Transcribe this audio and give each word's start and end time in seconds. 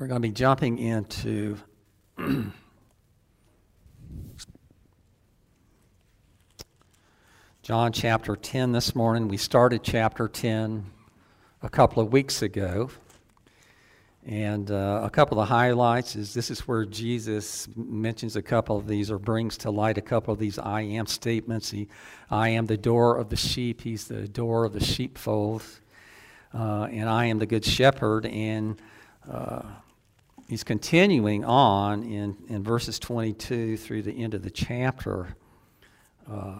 We're 0.00 0.06
going 0.06 0.22
to 0.22 0.28
be 0.28 0.32
jumping 0.32 0.78
into 0.78 1.58
John 7.62 7.92
chapter 7.92 8.34
10 8.34 8.72
this 8.72 8.94
morning. 8.94 9.28
We 9.28 9.36
started 9.36 9.82
chapter 9.82 10.26
10 10.26 10.86
a 11.62 11.68
couple 11.68 12.02
of 12.02 12.10
weeks 12.14 12.40
ago. 12.40 12.88
And 14.24 14.70
uh, 14.70 15.02
a 15.04 15.10
couple 15.10 15.38
of 15.38 15.46
the 15.46 15.54
highlights 15.54 16.16
is 16.16 16.32
this 16.32 16.50
is 16.50 16.60
where 16.60 16.86
Jesus 16.86 17.68
mentions 17.76 18.36
a 18.36 18.42
couple 18.42 18.78
of 18.78 18.86
these 18.86 19.10
or 19.10 19.18
brings 19.18 19.58
to 19.58 19.70
light 19.70 19.98
a 19.98 20.00
couple 20.00 20.32
of 20.32 20.40
these 20.40 20.58
I 20.58 20.80
am 20.80 21.04
statements. 21.04 21.70
He, 21.72 21.88
I 22.30 22.48
am 22.48 22.64
the 22.64 22.78
door 22.78 23.18
of 23.18 23.28
the 23.28 23.36
sheep, 23.36 23.82
He's 23.82 24.08
the 24.08 24.26
door 24.26 24.64
of 24.64 24.72
the 24.72 24.82
sheepfold. 24.82 25.62
Uh, 26.54 26.84
and 26.84 27.06
I 27.06 27.26
am 27.26 27.38
the 27.38 27.44
good 27.44 27.66
shepherd. 27.66 28.24
And 28.24 28.80
uh, 29.30 29.60
he's 30.50 30.64
continuing 30.64 31.44
on 31.44 32.02
in, 32.02 32.36
in 32.48 32.64
verses 32.64 32.98
22 32.98 33.76
through 33.76 34.02
the 34.02 34.10
end 34.10 34.34
of 34.34 34.42
the 34.42 34.50
chapter. 34.50 35.36
Uh, 36.28 36.58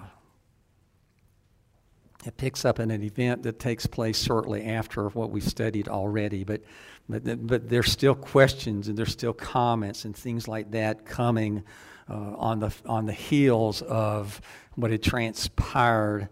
it 2.25 2.37
picks 2.37 2.65
up 2.65 2.79
in 2.79 2.93
an 2.93 3.03
event 3.03 3.43
that 3.43 3.59
takes 3.59 3.87
place 3.87 4.23
shortly 4.23 4.65
after 4.65 5.09
what 5.09 5.33
we've 5.33 5.43
studied 5.43 5.89
already, 5.89 6.45
but, 6.45 6.63
but, 7.09 7.45
but 7.45 7.69
there's 7.69 7.91
still 7.91 8.15
questions 8.15 8.87
and 8.87 8.97
there's 8.97 9.11
still 9.11 9.33
comments 9.33 10.05
and 10.05 10.15
things 10.15 10.47
like 10.47 10.71
that 10.71 11.05
coming 11.05 11.65
uh, 12.09 12.37
on, 12.37 12.61
the, 12.61 12.73
on 12.87 13.07
the 13.07 13.13
heels 13.13 13.83
of 13.83 14.41
what 14.77 14.93
had 14.93 15.02
transpired 15.02 16.29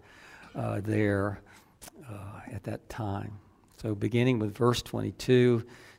uh, 0.55 0.81
there 0.84 1.41
uh, 2.09 2.41
at 2.53 2.62
that 2.62 2.89
time. 2.89 3.33
So, 3.83 3.97
beginning 3.97 4.39
with 4.39 4.56
verse 4.56 4.81
22 4.83 5.65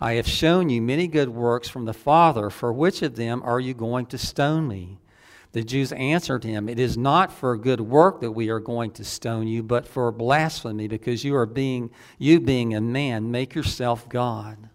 I 0.00 0.14
have 0.14 0.26
shown 0.26 0.68
you 0.68 0.82
many 0.82 1.06
good 1.06 1.30
works 1.30 1.68
from 1.68 1.84
the 1.84 1.94
Father. 1.94 2.50
For 2.50 2.72
which 2.72 3.02
of 3.02 3.16
them 3.16 3.42
are 3.42 3.60
you 3.60 3.74
going 3.74 4.06
to 4.06 4.18
stone 4.18 4.68
me? 4.68 4.98
The 5.52 5.62
Jews 5.62 5.90
answered 5.92 6.44
him, 6.44 6.68
It 6.68 6.78
is 6.78 6.98
not 6.98 7.32
for 7.32 7.52
a 7.52 7.58
good 7.58 7.80
work 7.80 8.20
that 8.20 8.32
we 8.32 8.50
are 8.50 8.60
going 8.60 8.90
to 8.92 9.04
stone 9.04 9.46
you, 9.46 9.62
but 9.62 9.88
for 9.88 10.12
blasphemy, 10.12 10.86
because 10.86 11.24
you 11.24 11.34
are 11.34 11.46
being 11.46 11.90
you 12.18 12.40
being 12.40 12.74
a 12.74 12.80
man, 12.80 13.30
make 13.30 13.54
yourself 13.54 14.06
God. 14.08 14.68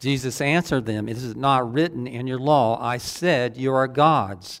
Jesus 0.00 0.40
answered 0.42 0.84
them, 0.84 1.08
It 1.08 1.16
is 1.16 1.34
not 1.34 1.72
written 1.72 2.06
in 2.06 2.26
your 2.26 2.40
law, 2.40 2.78
I 2.78 2.98
said 2.98 3.56
you 3.56 3.72
are 3.72 3.88
gods. 3.88 4.60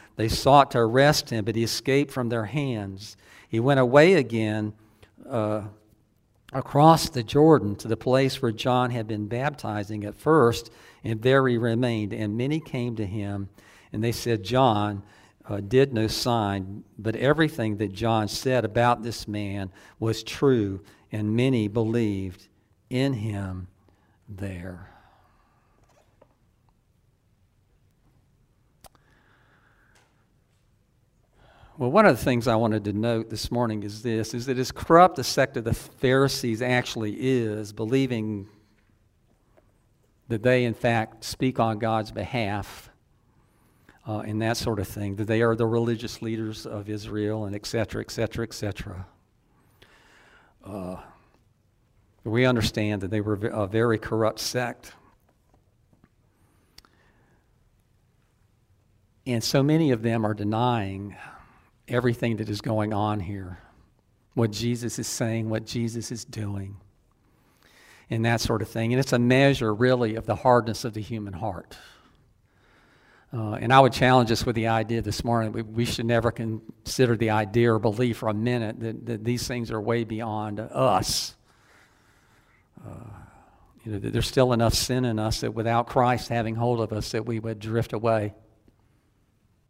they 0.21 0.27
sought 0.27 0.69
to 0.71 0.77
arrest 0.77 1.31
him, 1.31 1.45
but 1.45 1.55
he 1.55 1.63
escaped 1.63 2.11
from 2.11 2.29
their 2.29 2.45
hands. 2.45 3.17
He 3.49 3.59
went 3.59 3.79
away 3.79 4.13
again 4.13 4.73
uh, 5.27 5.63
across 6.53 7.09
the 7.09 7.23
Jordan 7.23 7.75
to 7.77 7.87
the 7.87 7.97
place 7.97 8.39
where 8.39 8.51
John 8.51 8.91
had 8.91 9.07
been 9.07 9.27
baptizing 9.27 10.03
at 10.03 10.13
first, 10.13 10.69
and 11.03 11.23
there 11.23 11.47
he 11.47 11.57
remained. 11.57 12.13
And 12.13 12.37
many 12.37 12.59
came 12.59 12.95
to 12.97 13.05
him, 13.05 13.49
and 13.91 14.03
they 14.03 14.11
said, 14.11 14.43
John 14.43 15.01
uh, 15.49 15.59
did 15.59 15.91
no 15.91 16.05
sign, 16.05 16.83
but 16.99 17.15
everything 17.15 17.77
that 17.77 17.91
John 17.91 18.27
said 18.27 18.63
about 18.63 19.01
this 19.01 19.27
man 19.27 19.71
was 19.99 20.21
true, 20.21 20.81
and 21.11 21.35
many 21.35 21.67
believed 21.67 22.47
in 22.91 23.13
him 23.13 23.69
there. 24.29 24.91
Well, 31.81 31.89
one 31.89 32.05
of 32.05 32.15
the 32.15 32.23
things 32.23 32.47
I 32.47 32.57
wanted 32.57 32.83
to 32.83 32.93
note 32.93 33.31
this 33.31 33.49
morning 33.49 33.81
is 33.81 34.03
this 34.03 34.35
is 34.35 34.45
that 34.45 34.59
as 34.59 34.71
corrupt 34.71 35.17
a 35.17 35.23
sect 35.23 35.57
of 35.57 35.63
the 35.63 35.73
Pharisees 35.73 36.61
actually 36.61 37.17
is, 37.19 37.73
believing 37.73 38.47
that 40.27 40.43
they 40.43 40.65
in 40.65 40.75
fact 40.75 41.23
speak 41.23 41.59
on 41.59 41.79
God's 41.79 42.11
behalf 42.11 42.91
uh, 44.07 44.19
and 44.19 44.39
that 44.43 44.57
sort 44.57 44.77
of 44.77 44.87
thing, 44.87 45.15
that 45.15 45.25
they 45.25 45.41
are 45.41 45.55
the 45.55 45.65
religious 45.65 46.21
leaders 46.21 46.67
of 46.67 46.87
Israel 46.87 47.45
and 47.45 47.55
et 47.55 47.65
cetera, 47.65 47.99
et 47.99 48.11
cetera, 48.11 48.43
et 48.43 48.53
cetera. 48.53 49.07
Uh, 50.63 50.97
we 52.23 52.45
understand 52.45 53.01
that 53.01 53.09
they 53.09 53.21
were 53.21 53.33
a 53.47 53.65
very 53.65 53.97
corrupt 53.97 54.37
sect. 54.37 54.93
And 59.25 59.43
so 59.43 59.63
many 59.63 59.89
of 59.89 60.03
them 60.03 60.23
are 60.23 60.35
denying 60.35 61.15
everything 61.91 62.37
that 62.37 62.49
is 62.49 62.61
going 62.61 62.93
on 62.93 63.19
here, 63.19 63.59
what 64.33 64.51
Jesus 64.51 64.97
is 64.97 65.07
saying, 65.07 65.49
what 65.49 65.65
Jesus 65.65 66.11
is 66.11 66.25
doing, 66.25 66.77
and 68.09 68.25
that 68.25 68.41
sort 68.41 68.61
of 68.61 68.69
thing. 68.69 68.93
And 68.93 68.99
it's 68.99 69.13
a 69.13 69.19
measure, 69.19 69.73
really, 69.73 70.15
of 70.15 70.25
the 70.25 70.35
hardness 70.35 70.85
of 70.85 70.93
the 70.93 71.01
human 71.01 71.33
heart. 71.33 71.77
Uh, 73.33 73.53
and 73.53 73.71
I 73.71 73.79
would 73.79 73.93
challenge 73.93 74.29
us 74.29 74.45
with 74.45 74.55
the 74.55 74.67
idea 74.67 75.01
this 75.01 75.23
morning 75.23 75.53
we, 75.53 75.61
we 75.61 75.85
should 75.85 76.05
never 76.05 76.31
consider 76.31 77.15
the 77.15 77.29
idea 77.29 77.73
or 77.73 77.79
believe 77.79 78.17
for 78.17 78.27
a 78.27 78.33
minute 78.33 78.81
that, 78.81 79.05
that 79.05 79.23
these 79.23 79.47
things 79.47 79.71
are 79.71 79.79
way 79.79 80.03
beyond 80.03 80.59
us. 80.59 81.35
Uh, 82.85 82.89
you 83.85 83.93
know, 83.93 83.99
there's 83.99 84.27
still 84.27 84.51
enough 84.51 84.73
sin 84.73 85.05
in 85.05 85.17
us 85.17 85.41
that 85.41 85.53
without 85.53 85.87
Christ 85.87 86.27
having 86.27 86.55
hold 86.55 86.81
of 86.81 86.91
us, 86.91 87.11
that 87.11 87.25
we 87.25 87.39
would 87.39 87.59
drift 87.59 87.93
away 87.93 88.33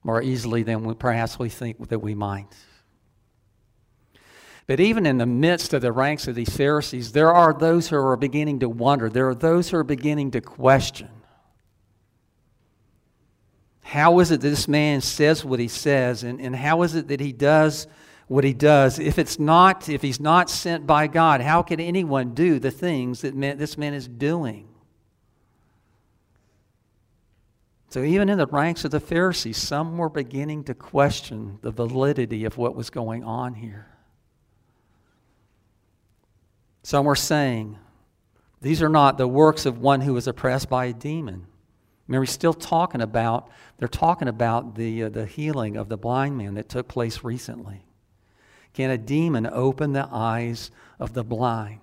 more 0.03 0.21
easily 0.21 0.63
than 0.63 0.83
we, 0.83 0.93
perhaps 0.93 1.37
we 1.37 1.49
think 1.49 1.89
that 1.89 1.99
we 1.99 2.15
might. 2.15 2.47
But 4.67 4.79
even 4.79 5.05
in 5.05 5.17
the 5.17 5.25
midst 5.25 5.73
of 5.73 5.81
the 5.81 5.91
ranks 5.91 6.27
of 6.27 6.35
these 6.35 6.55
Pharisees, 6.55 7.11
there 7.11 7.33
are 7.33 7.53
those 7.53 7.89
who 7.89 7.97
are 7.97 8.15
beginning 8.15 8.59
to 8.59 8.69
wonder. 8.69 9.09
There 9.09 9.27
are 9.27 9.35
those 9.35 9.69
who 9.69 9.77
are 9.77 9.83
beginning 9.83 10.31
to 10.31 10.41
question. 10.41 11.09
How 13.81 14.19
is 14.19 14.31
it 14.31 14.39
that 14.39 14.47
this 14.47 14.69
man 14.69 15.01
says 15.01 15.43
what 15.43 15.59
he 15.59 15.67
says? 15.67 16.23
And, 16.23 16.39
and 16.39 16.55
how 16.55 16.83
is 16.83 16.95
it 16.95 17.09
that 17.09 17.19
he 17.19 17.33
does 17.33 17.87
what 18.27 18.45
he 18.45 18.53
does? 18.53 18.97
If 18.97 19.19
it's 19.19 19.37
not, 19.37 19.89
if 19.89 20.01
he's 20.01 20.21
not 20.21 20.49
sent 20.49 20.87
by 20.87 21.07
God, 21.07 21.41
how 21.41 21.61
can 21.61 21.81
anyone 21.81 22.33
do 22.33 22.57
the 22.57 22.71
things 22.71 23.21
that 23.21 23.35
man, 23.35 23.57
this 23.57 23.77
man 23.77 23.93
is 23.93 24.07
doing? 24.07 24.70
So, 27.91 28.03
even 28.03 28.29
in 28.29 28.37
the 28.37 28.47
ranks 28.47 28.85
of 28.85 28.91
the 28.91 29.01
Pharisees, 29.01 29.57
some 29.57 29.97
were 29.97 30.07
beginning 30.07 30.63
to 30.63 30.73
question 30.73 31.59
the 31.61 31.71
validity 31.71 32.45
of 32.45 32.57
what 32.57 32.73
was 32.73 32.89
going 32.89 33.25
on 33.25 33.53
here. 33.53 33.85
Some 36.83 37.03
were 37.03 37.17
saying, 37.17 37.77
These 38.61 38.81
are 38.81 38.87
not 38.87 39.17
the 39.17 39.27
works 39.27 39.65
of 39.65 39.79
one 39.79 39.99
who 39.99 40.13
was 40.13 40.25
oppressed 40.25 40.69
by 40.69 40.85
a 40.85 40.93
demon. 40.93 41.47
Remember, 42.07 42.23
he's 42.23 42.31
still 42.31 42.53
talking 42.53 43.01
about, 43.01 43.49
they're 43.77 43.89
talking 43.89 44.29
about 44.29 44.75
the, 44.75 45.03
uh, 45.03 45.09
the 45.09 45.25
healing 45.25 45.75
of 45.75 45.89
the 45.89 45.97
blind 45.97 46.37
man 46.37 46.53
that 46.53 46.69
took 46.69 46.87
place 46.87 47.25
recently. 47.25 47.83
can 48.73 48.89
a 48.89 48.97
demon 48.97 49.45
open 49.51 49.91
the 49.91 50.07
eyes 50.09 50.71
of 50.97 51.11
the 51.11 51.25
blind? 51.25 51.81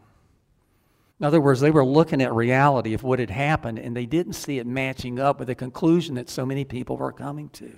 In 1.20 1.26
other 1.26 1.40
words, 1.40 1.60
they 1.60 1.70
were 1.70 1.84
looking 1.84 2.22
at 2.22 2.32
reality 2.32 2.94
of 2.94 3.02
what 3.02 3.18
had 3.18 3.30
happened 3.30 3.78
and 3.78 3.96
they 3.96 4.06
didn't 4.06 4.34
see 4.34 4.58
it 4.58 4.66
matching 4.66 5.18
up 5.18 5.40
with 5.40 5.48
the 5.48 5.54
conclusion 5.54 6.14
that 6.14 6.28
so 6.28 6.46
many 6.46 6.64
people 6.64 6.96
were 6.96 7.12
coming 7.12 7.48
to. 7.50 7.72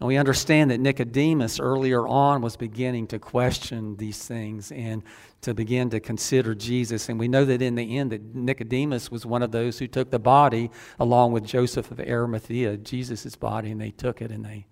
And 0.00 0.08
we 0.08 0.16
understand 0.16 0.70
that 0.70 0.80
Nicodemus 0.80 1.58
earlier 1.58 2.06
on 2.06 2.42
was 2.42 2.56
beginning 2.56 3.06
to 3.08 3.18
question 3.18 3.96
these 3.96 4.22
things 4.24 4.70
and 4.70 5.02
to 5.40 5.54
begin 5.54 5.90
to 5.90 6.00
consider 6.00 6.54
Jesus. 6.54 7.08
And 7.08 7.18
we 7.18 7.26
know 7.26 7.44
that 7.44 7.62
in 7.62 7.74
the 7.74 7.96
end 7.96 8.12
that 8.12 8.34
Nicodemus 8.34 9.10
was 9.10 9.24
one 9.24 9.42
of 9.42 9.50
those 9.50 9.78
who 9.78 9.86
took 9.86 10.10
the 10.10 10.18
body 10.18 10.70
along 10.98 11.32
with 11.32 11.44
Joseph 11.44 11.90
of 11.90 12.00
Arimathea, 12.00 12.76
Jesus' 12.76 13.34
body, 13.34 13.70
and 13.70 13.80
they 13.80 13.92
took 13.92 14.20
it 14.20 14.30
and 14.30 14.44
they 14.44 14.66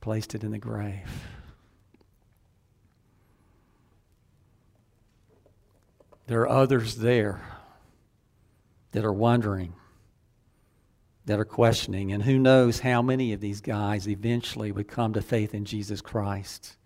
placed 0.00 0.34
it 0.34 0.44
in 0.44 0.50
the 0.50 0.58
grave. 0.58 1.08
There 6.26 6.40
are 6.40 6.48
others 6.48 6.96
there 6.96 7.42
that 8.92 9.04
are 9.04 9.12
wondering, 9.12 9.74
that 11.26 11.38
are 11.38 11.44
questioning, 11.44 12.12
and 12.12 12.22
who 12.22 12.38
knows 12.38 12.80
how 12.80 13.02
many 13.02 13.32
of 13.32 13.40
these 13.40 13.60
guys 13.60 14.08
eventually 14.08 14.72
would 14.72 14.88
come 14.88 15.12
to 15.14 15.20
faith 15.20 15.54
in 15.54 15.64
Jesus 15.64 16.00
Christ. 16.00 16.76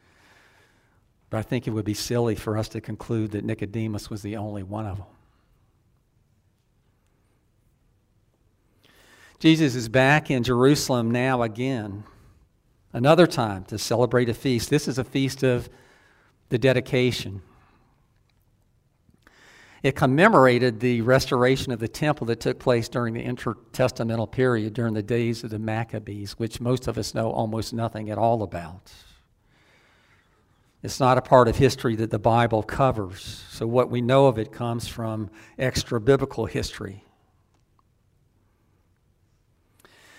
But 1.31 1.39
I 1.39 1.43
think 1.43 1.67
it 1.67 1.71
would 1.71 1.85
be 1.85 1.95
silly 1.95 2.35
for 2.35 2.57
us 2.57 2.69
to 2.71 2.81
conclude 2.81 3.33
that 3.33 3.45
Nicodemus 3.45 4.11
was 4.11 4.23
the 4.23 4.37
only 4.37 4.63
one 4.63 4.87
of 4.87 4.97
them. 4.97 5.07
Jesus 9.39 9.77
is 9.77 9.89
back 9.89 10.33
in 10.33 10.43
Jerusalem 10.43 11.13
now 11.13 11.43
again, 11.43 12.03
another 12.93 13.27
time 13.27 13.65
to 13.67 13.79
celebrate 13.79 14.29
a 14.29 14.35
feast. 14.35 14.69
This 14.69 14.89
is 14.89 14.99
a 14.99 15.05
feast 15.05 15.45
of 15.45 15.69
the 16.49 16.59
dedication. 16.59 17.43
It 19.83 19.95
commemorated 19.95 20.81
the 20.81 21.03
restoration 21.03 21.73
of 21.73 21.79
the 21.79 21.89
temple 21.89 22.27
that 22.27 22.41
took 22.41 22.59
place 22.59 22.89
during 22.89 23.15
the 23.15 23.25
intertestamental 23.25 24.31
period, 24.31 24.75
during 24.75 24.95
the 24.95 25.03
days 25.03 25.45
of 25.45 25.51
the 25.51 25.59
Maccabees, 25.59 26.33
which 26.33 26.61
most 26.61 26.89
of 26.89 26.99
us 26.99 27.15
know 27.15 27.31
almost 27.31 27.73
nothing 27.73 28.11
at 28.11 28.19
all 28.19 28.43
about. 28.43 28.93
It's 30.83 31.01
not 31.01 31.19
a 31.19 31.23
part 31.23 31.49
of 31.49 31.57
history 31.57 31.97
that 31.97 32.11
the 32.11 32.19
Bible 32.19 32.63
covers. 32.63 33.45
So, 33.51 33.67
what 33.67 33.91
we 33.91 34.01
know 34.01 34.27
of 34.27 34.39
it 34.39 34.53
comes 34.53 34.87
from 34.87 35.31
extra 35.59 36.01
biblical 36.01 36.47
history. 36.47 37.05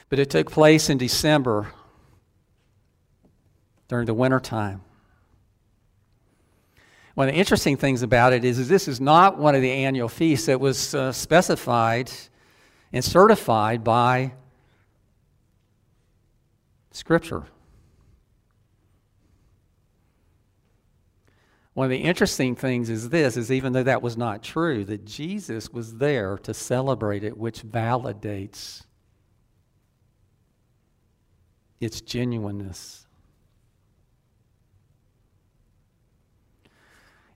But 0.10 0.20
it 0.20 0.30
took 0.30 0.52
place 0.52 0.90
in 0.90 0.98
December 0.98 1.72
during 3.88 4.06
the 4.06 4.14
wintertime. 4.14 4.82
One 7.20 7.28
of 7.28 7.34
the 7.34 7.40
interesting 7.42 7.76
things 7.76 8.02
about 8.02 8.32
it 8.32 8.46
is, 8.46 8.60
is 8.60 8.70
this 8.70 8.88
is 8.88 9.02
not 9.02 9.38
one 9.38 9.54
of 9.54 9.62
the 9.62 9.70
annual 9.70 10.08
feasts 10.08 10.46
that 10.46 10.62
was 10.62 10.96
uh, 10.96 11.12
specified 11.12 12.10
and 12.94 13.04
certified 13.04 13.84
by 13.84 14.32
Scripture. 16.92 17.44
One 21.74 21.84
of 21.84 21.92
the 21.92 21.98
interesting 21.98 22.56
things 22.56 22.90
is 22.90 23.10
this 23.10 23.36
is 23.36 23.52
even 23.52 23.74
though 23.74 23.84
that 23.84 24.02
was 24.02 24.16
not 24.16 24.42
true, 24.42 24.86
that 24.86 25.04
Jesus 25.04 25.74
was 25.74 25.98
there 25.98 26.38
to 26.38 26.54
celebrate 26.54 27.26
it, 27.26 27.38
which 27.38 27.64
validates 27.64 28.84
its 31.82 32.00
genuineness. 32.00 32.99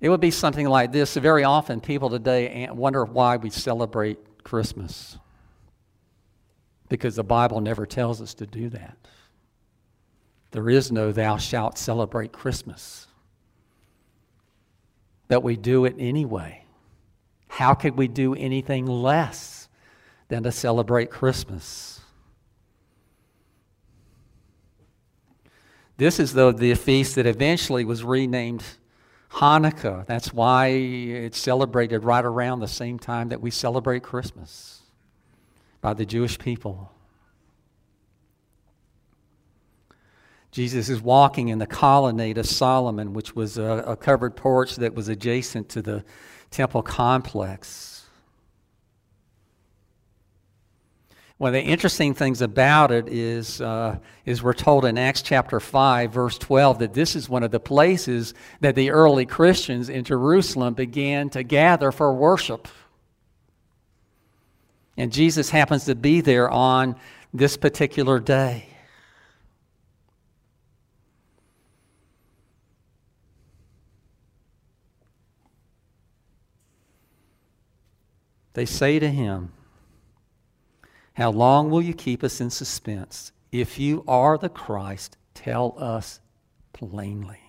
It 0.03 0.09
would 0.09 0.19
be 0.19 0.31
something 0.31 0.67
like 0.67 0.91
this. 0.91 1.15
Very 1.15 1.45
often, 1.45 1.79
people 1.79 2.09
today 2.09 2.67
wonder 2.69 3.05
why 3.05 3.37
we 3.37 3.49
celebrate 3.49 4.43
Christmas. 4.43 5.17
Because 6.89 7.15
the 7.15 7.23
Bible 7.23 7.61
never 7.61 7.85
tells 7.85 8.21
us 8.21 8.33
to 8.33 8.45
do 8.45 8.67
that. 8.67 8.97
There 10.51 10.69
is 10.69 10.91
no 10.91 11.13
thou 11.13 11.37
shalt 11.37 11.77
celebrate 11.77 12.33
Christmas. 12.33 13.07
But 15.29 15.39
we 15.39 15.55
do 15.55 15.85
it 15.85 15.95
anyway. 15.97 16.65
How 17.47 17.73
could 17.73 17.95
we 17.97 18.09
do 18.09 18.35
anything 18.35 18.85
less 18.85 19.69
than 20.27 20.43
to 20.43 20.51
celebrate 20.51 21.11
Christmas? 21.11 22.01
This 25.95 26.19
is 26.19 26.33
the, 26.33 26.51
the 26.51 26.73
feast 26.73 27.15
that 27.15 27.25
eventually 27.25 27.85
was 27.85 28.03
renamed 28.03 28.65
Hanukkah. 29.33 30.05
That's 30.05 30.31
why 30.31 30.67
it's 30.67 31.39
celebrated 31.39 32.03
right 32.03 32.23
around 32.23 32.59
the 32.59 32.67
same 32.67 32.99
time 32.99 33.29
that 33.29 33.41
we 33.41 33.49
celebrate 33.51 34.03
Christmas 34.03 34.81
by 35.81 35.93
the 35.93 36.05
Jewish 36.05 36.37
people. 36.37 36.91
Jesus 40.51 40.87
is 40.87 41.01
walking 41.01 41.47
in 41.47 41.57
the 41.57 41.65
colonnade 41.65 42.37
of 42.37 42.45
Solomon, 42.45 43.13
which 43.13 43.35
was 43.35 43.57
a, 43.57 43.83
a 43.87 43.95
covered 43.95 44.35
porch 44.35 44.75
that 44.75 44.93
was 44.93 45.09
adjacent 45.09 45.67
to 45.69 45.81
the 45.81 46.05
temple 46.51 46.83
complex. 46.83 48.02
One 51.43 51.53
of 51.53 51.61
the 51.61 51.69
interesting 51.69 52.13
things 52.13 52.41
about 52.41 52.93
it 52.93 53.09
is, 53.09 53.59
uh, 53.59 53.97
is 54.25 54.41
we're 54.41 54.53
told 54.53 54.85
in 54.85 54.97
Acts 54.97 55.21
chapter 55.21 55.59
5, 55.59 56.09
verse 56.09 56.37
12, 56.37 56.79
that 56.79 56.93
this 56.93 57.17
is 57.17 57.27
one 57.27 57.43
of 57.43 57.51
the 57.51 57.59
places 57.59 58.33
that 58.61 58.75
the 58.75 58.91
early 58.91 59.25
Christians 59.25 59.89
in 59.89 60.05
Jerusalem 60.05 60.73
began 60.73 61.29
to 61.31 61.43
gather 61.43 61.91
for 61.91 62.13
worship. 62.13 62.69
And 64.95 65.11
Jesus 65.11 65.49
happens 65.49 65.83
to 65.83 65.95
be 65.95 66.21
there 66.21 66.49
on 66.49 66.95
this 67.33 67.57
particular 67.57 68.21
day. 68.21 68.69
They 78.53 78.65
say 78.65 78.97
to 78.99 79.09
him, 79.09 79.51
how 81.13 81.31
long 81.31 81.69
will 81.69 81.81
you 81.81 81.93
keep 81.93 82.23
us 82.23 82.41
in 82.41 82.49
suspense? 82.49 83.31
If 83.51 83.79
you 83.79 84.03
are 84.07 84.37
the 84.37 84.49
Christ, 84.49 85.17
tell 85.35 85.75
us 85.77 86.19
plainly. 86.73 87.39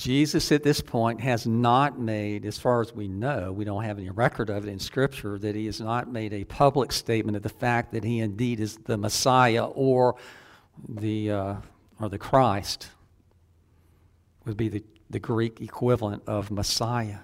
Jesus 0.00 0.50
at 0.50 0.62
this 0.62 0.80
point 0.80 1.20
has 1.20 1.46
not 1.46 1.98
made, 1.98 2.46
as 2.46 2.56
far 2.56 2.80
as 2.80 2.94
we 2.94 3.06
know, 3.06 3.52
we 3.52 3.66
don't 3.66 3.84
have 3.84 3.98
any 3.98 4.08
record 4.08 4.48
of 4.48 4.66
it 4.66 4.70
in 4.70 4.78
Scripture, 4.78 5.38
that 5.38 5.54
he 5.54 5.66
has 5.66 5.78
not 5.78 6.10
made 6.10 6.32
a 6.32 6.44
public 6.44 6.90
statement 6.90 7.36
of 7.36 7.42
the 7.42 7.50
fact 7.50 7.92
that 7.92 8.02
he 8.02 8.20
indeed 8.20 8.60
is 8.60 8.78
the 8.84 8.96
Messiah 8.96 9.66
or 9.66 10.14
the, 10.88 11.30
uh, 11.30 11.54
or 12.00 12.08
the 12.08 12.16
Christ, 12.16 12.88
would 14.46 14.56
be 14.56 14.70
the 14.70 14.82
the 15.10 15.18
Greek 15.18 15.60
equivalent 15.60 16.22
of 16.26 16.50
Messiah. 16.50 17.18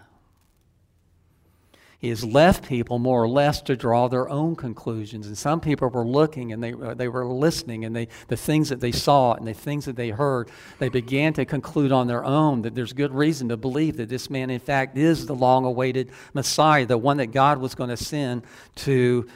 He 1.99 2.11
has 2.11 2.23
left 2.23 2.69
people 2.69 2.99
more 2.99 3.23
or 3.23 3.28
less 3.28 3.62
to 3.62 3.75
draw 3.75 4.09
their 4.09 4.28
own 4.28 4.55
conclusions. 4.55 5.26
And 5.26 5.38
some 5.38 5.61
people 5.61 5.88
were 5.88 6.07
looking 6.07 6.52
and 6.52 6.62
they, 6.62 6.75
uh, 6.75 6.93
they 6.93 7.09
were 7.09 7.25
listening, 7.25 7.87
and 7.87 7.97
they, 7.97 8.09
the 8.28 8.37
things 8.37 8.69
that 8.69 8.81
they 8.81 8.93
saw 8.93 9.33
and 9.33 9.47
the 9.47 9.55
things 9.55 9.87
that 9.87 9.97
they 9.97 10.11
heard, 10.11 10.50
they 10.78 10.90
began 10.90 11.33
to 11.35 11.47
conclude 11.47 11.93
on 11.93 12.07
their 12.07 12.25
own 12.25 12.62
that 12.62 12.75
there's 12.75 12.93
good 12.93 13.14
reason 13.14 13.49
to 13.49 13.57
believe 13.57 13.97
that 13.97 14.11
this 14.11 14.28
man, 14.28 14.50
in 14.50 14.61
fact, 14.61 14.99
is 14.99 15.25
the 15.25 15.35
long 15.35 15.64
awaited 15.64 16.11
Messiah, 16.35 16.85
the 16.85 16.99
one 16.99 17.16
that 17.16 17.28
God 17.28 17.59
was 17.59 17.75
going 17.75 17.90
to 17.90 17.97
send 17.97 18.43
to 18.76 19.26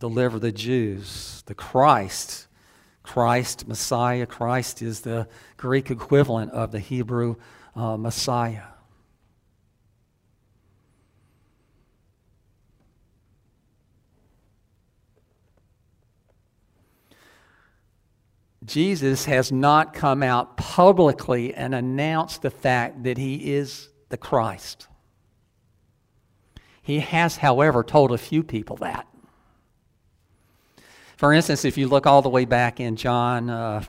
deliver 0.00 0.38
the 0.38 0.52
Jews, 0.52 1.42
the 1.46 1.54
Christ 1.54 2.48
Christ, 3.04 3.68
Messiah. 3.68 4.26
Christ 4.26 4.82
is 4.82 5.02
the 5.02 5.28
Greek 5.56 5.90
equivalent 5.90 6.50
of 6.50 6.72
the 6.72 6.80
Hebrew 6.80 7.36
uh, 7.76 7.96
Messiah. 7.96 8.62
Jesus 18.64 19.26
has 19.26 19.52
not 19.52 19.92
come 19.92 20.22
out 20.22 20.56
publicly 20.56 21.54
and 21.54 21.74
announced 21.74 22.40
the 22.40 22.50
fact 22.50 23.02
that 23.04 23.18
he 23.18 23.52
is 23.54 23.90
the 24.08 24.16
Christ. 24.16 24.88
He 26.80 27.00
has, 27.00 27.36
however, 27.36 27.84
told 27.84 28.12
a 28.12 28.18
few 28.18 28.42
people 28.42 28.76
that. 28.76 29.06
For 31.16 31.32
instance, 31.32 31.64
if 31.64 31.78
you 31.78 31.88
look 31.88 32.06
all 32.06 32.22
the 32.22 32.28
way 32.28 32.44
back 32.44 32.80
in 32.80 32.96
John 32.96 33.48
uh, 33.48 33.84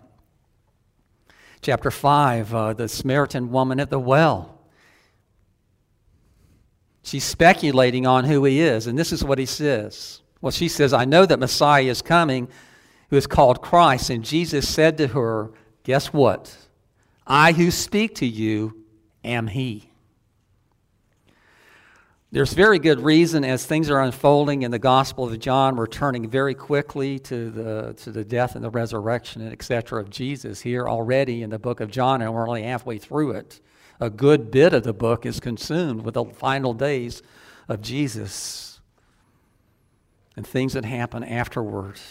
chapter 1.61 1.91
5, 1.91 2.53
uh, 2.53 2.73
the 2.73 2.87
Samaritan 2.87 3.51
woman 3.51 3.79
at 3.79 3.89
the 3.89 3.99
well, 3.99 4.55
She's 7.05 7.23
speculating 7.23 8.07
on 8.07 8.25
who 8.25 8.43
he 8.45 8.59
is, 8.59 8.87
and 8.87 8.97
this 8.97 9.13
is 9.13 9.23
what 9.23 9.37
he 9.37 9.45
says. 9.45 10.21
Well, 10.41 10.51
she 10.51 10.67
says, 10.67 10.91
I 10.91 11.05
know 11.05 11.23
that 11.27 11.37
Messiah 11.37 11.83
is 11.83 12.01
coming, 12.01 12.47
who 13.11 13.15
is 13.15 13.27
called 13.27 13.61
Christ. 13.61 14.09
And 14.09 14.25
Jesus 14.25 14.67
said 14.67 14.97
to 14.97 15.07
her, 15.09 15.51
Guess 15.83 16.11
what? 16.13 16.57
I 17.27 17.51
who 17.51 17.69
speak 17.69 18.15
to 18.15 18.25
you 18.25 18.83
am 19.23 19.45
he. 19.45 19.91
There's 22.35 22.51
very 22.51 22.79
good 22.79 22.99
reason 22.99 23.45
as 23.45 23.65
things 23.65 23.89
are 23.89 24.01
unfolding 24.01 24.63
in 24.63 24.71
the 24.71 24.77
Gospel 24.77 25.23
of 25.23 25.39
John, 25.39 25.77
we're 25.77 25.87
turning 25.87 26.29
very 26.29 26.53
quickly 26.53 27.17
to 27.19 27.49
the, 27.49 27.93
to 28.03 28.11
the 28.11 28.25
death 28.25 28.55
and 28.55 28.65
the 28.65 28.69
resurrection 28.69 29.41
and 29.41 29.53
etc. 29.53 30.01
of 30.01 30.09
Jesus 30.09 30.59
here 30.59 30.85
already 30.85 31.43
in 31.43 31.49
the 31.49 31.57
book 31.57 31.79
of 31.79 31.89
John, 31.89 32.21
and 32.21 32.33
we're 32.33 32.45
only 32.45 32.63
halfway 32.63 32.97
through 32.97 33.31
it 33.31 33.61
a 34.01 34.09
good 34.09 34.51
bit 34.51 34.73
of 34.73 34.83
the 34.83 34.91
book 34.91 35.25
is 35.25 35.39
consumed 35.39 36.03
with 36.03 36.15
the 36.15 36.25
final 36.25 36.73
days 36.73 37.23
of 37.69 37.81
Jesus 37.81 38.81
and 40.35 40.45
things 40.45 40.73
that 40.73 40.83
happen 40.83 41.23
afterwards. 41.23 42.01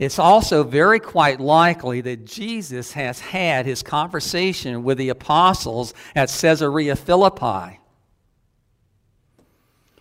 It's 0.00 0.18
also 0.18 0.64
very 0.64 0.98
quite 0.98 1.40
likely 1.40 2.00
that 2.00 2.24
Jesus 2.24 2.92
has 2.92 3.20
had 3.20 3.66
his 3.66 3.82
conversation 3.82 4.82
with 4.82 4.96
the 4.96 5.10
apostles 5.10 5.92
at 6.16 6.30
Caesarea 6.30 6.96
Philippi, 6.96 7.78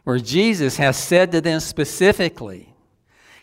where 0.05 0.19
Jesus 0.19 0.77
has 0.77 0.95
said 0.95 1.33
to 1.33 1.41
them 1.41 1.59
specifically, 1.59 2.73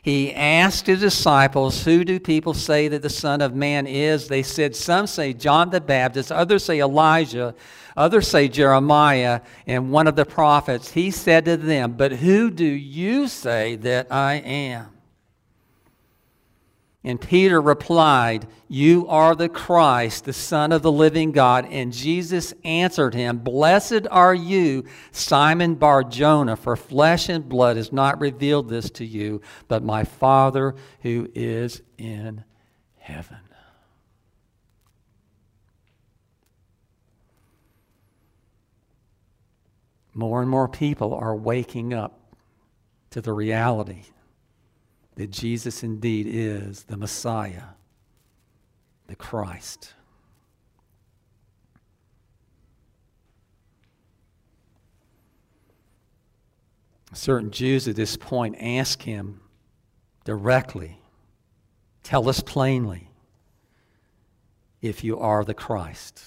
he 0.01 0.33
asked 0.33 0.87
his 0.87 1.01
disciples, 1.01 1.85
Who 1.85 2.05
do 2.05 2.19
people 2.19 2.55
say 2.55 2.89
that 2.89 3.03
the 3.03 3.11
Son 3.11 3.43
of 3.43 3.55
Man 3.55 3.87
is? 3.87 4.27
They 4.27 4.43
said, 4.43 4.75
Some 4.75 5.07
say 5.07 5.35
John 5.35 5.69
the 5.69 5.81
Baptist, 5.83 6.33
others 6.33 6.65
say 6.65 6.81
Elijah, 6.81 7.55
others 7.99 8.29
say 8.29 8.49
Jeremiah, 8.49 9.43
and 9.67 9.93
one 9.93 10.07
of 10.07 10.17
the 10.17 10.25
prophets. 10.25 10.93
He 10.93 11.11
said 11.11 11.45
to 11.45 11.59
them, 11.59 11.95
But 11.99 12.13
who 12.13 12.51
do 12.51 12.65
you 12.65 13.29
say 13.29 13.77
that 13.77 14.11
I 14.11 14.37
am? 14.37 14.96
And 17.07 17.21
Peter 17.21 17.61
replied, 17.61 18.49
You 18.67 19.07
are 19.07 19.37
the 19.37 19.49
Christ, 19.49 20.25
the 20.25 20.33
Son 20.33 20.73
of 20.73 20.83
the 20.83 20.91
living 20.91 21.31
God. 21.31 21.65
And 21.71 21.93
Jesus 21.93 22.53
answered 22.65 23.15
him, 23.15 23.39
Blessed 23.39 24.09
are 24.11 24.35
you, 24.35 24.85
Simon 25.13 25.77
Bar 25.77 26.03
Jonah, 26.03 26.57
for 26.57 26.75
flesh 26.75 27.29
and 27.29 27.49
blood 27.49 27.77
has 27.77 27.93
not 27.93 28.21
revealed 28.21 28.69
this 28.69 28.91
to 28.91 29.05
you, 29.07 29.41
but 29.69 29.85
my 29.85 30.03
Father 30.03 30.75
who 31.03 31.31
is 31.33 31.81
in 31.97 32.43
heaven. 32.99 33.39
More 40.13 40.41
and 40.41 40.51
more 40.51 40.67
people 40.67 41.15
are 41.15 41.37
waking 41.37 41.95
up 41.95 42.19
to 43.11 43.21
the 43.21 43.33
reality 43.33 44.07
that 45.17 45.31
Jesus 45.31 45.83
indeed 45.83 46.27
is 46.29 46.85
the 46.85 46.97
Messiah, 46.97 47.65
the 49.09 49.17
Christ. 49.17 49.95
Certain 57.13 57.51
Jews 57.51 57.89
at 57.89 57.97
this 57.97 58.17
point 58.17 58.57
ask 58.61 59.03
him 59.03 59.41
directly, 60.25 61.01
Tell 62.03 62.29
us 62.29 62.41
plainly 62.41 63.11
if 64.83 65.03
you 65.03 65.19
are 65.19 65.45
the 65.45 65.55
Christ. 65.55 66.23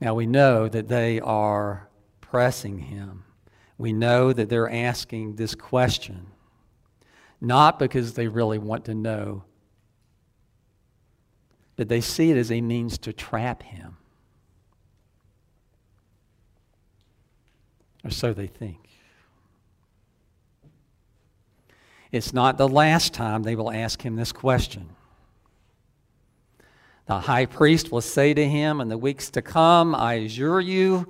Now 0.00 0.14
we 0.14 0.26
know 0.26 0.68
that 0.68 0.88
they 0.88 1.20
are 1.20 1.88
pressing 2.20 2.78
him 2.78 3.24
we 3.78 3.92
know 3.92 4.32
that 4.32 4.48
they're 4.48 4.70
asking 4.70 5.36
this 5.36 5.54
question 5.54 6.26
not 7.40 7.78
because 7.78 8.14
they 8.14 8.28
really 8.28 8.58
want 8.58 8.84
to 8.86 8.94
know, 8.94 9.44
but 11.76 11.88
they 11.88 12.00
see 12.00 12.30
it 12.30 12.36
as 12.36 12.50
a 12.50 12.60
means 12.60 12.98
to 12.98 13.12
trap 13.12 13.62
him. 13.62 13.96
Or 18.04 18.10
so 18.10 18.32
they 18.32 18.46
think. 18.46 18.88
It's 22.12 22.32
not 22.32 22.56
the 22.56 22.68
last 22.68 23.12
time 23.12 23.42
they 23.42 23.56
will 23.56 23.70
ask 23.70 24.00
him 24.00 24.16
this 24.16 24.32
question. 24.32 24.88
The 27.06 27.20
high 27.20 27.46
priest 27.46 27.92
will 27.92 28.00
say 28.00 28.32
to 28.32 28.48
him 28.48 28.80
in 28.80 28.88
the 28.88 28.98
weeks 28.98 29.30
to 29.30 29.42
come, 29.42 29.94
I 29.94 30.14
assure 30.14 30.60
you, 30.60 31.06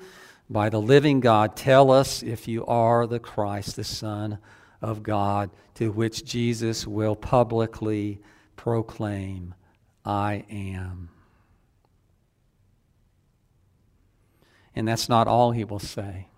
by 0.49 0.69
the 0.69 0.81
living 0.81 1.21
God, 1.21 1.57
tell 1.57 1.91
us 1.91 2.23
if 2.23 2.47
you 2.47 2.65
are 2.67 3.07
the 3.07 3.19
Christ, 3.19 3.77
the 3.77 3.85
Son 3.85 4.39
of 4.81 5.03
God, 5.03 5.51
to 5.75 5.91
which 5.91 6.25
Jesus 6.25 6.87
will 6.87 7.17
publicly 7.17 8.21
proclaim, 8.55 9.55
I 10.05 10.45
am. 10.49 11.11
And 14.75 14.87
that's 14.87 15.09
not 15.09 15.27
all 15.27 15.53
he 15.53 15.65
will 15.65 15.79
say. 15.79 16.29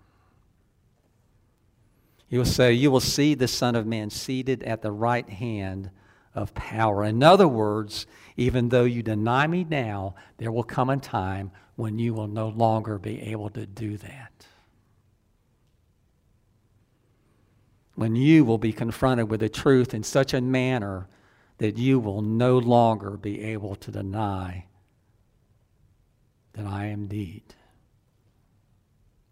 He 2.27 2.37
will 2.37 2.45
say, 2.45 2.73
You 2.73 2.89
will 2.89 2.99
see 2.99 3.35
the 3.35 3.47
Son 3.47 3.75
of 3.75 3.85
Man 3.85 4.09
seated 4.09 4.63
at 4.63 4.81
the 4.81 4.91
right 4.91 5.27
hand 5.29 5.91
of 6.39 6.53
power. 6.53 7.03
In 7.03 7.21
other 7.21 7.47
words, 7.47 8.07
even 8.37 8.69
though 8.69 8.85
you 8.85 9.03
deny 9.03 9.45
me 9.47 9.63
now, 9.63 10.15
there 10.37 10.51
will 10.51 10.63
come 10.63 10.89
a 10.89 10.97
time 10.97 11.51
when 11.75 11.99
you 11.99 12.13
will 12.13 12.27
no 12.27 12.49
longer 12.49 12.97
be 12.97 13.21
able 13.21 13.49
to 13.49 13.65
do 13.65 13.97
that. 13.97 14.47
When 17.95 18.15
you 18.15 18.45
will 18.45 18.57
be 18.57 18.71
confronted 18.71 19.29
with 19.29 19.41
the 19.41 19.49
truth 19.49 19.93
in 19.93 20.03
such 20.03 20.33
a 20.33 20.41
manner 20.41 21.07
that 21.57 21.77
you 21.77 21.99
will 21.99 22.21
no 22.21 22.57
longer 22.57 23.11
be 23.17 23.41
able 23.41 23.75
to 23.75 23.91
deny 23.91 24.65
that 26.53 26.65
I 26.65 26.85
am 26.85 27.01
indeed 27.01 27.43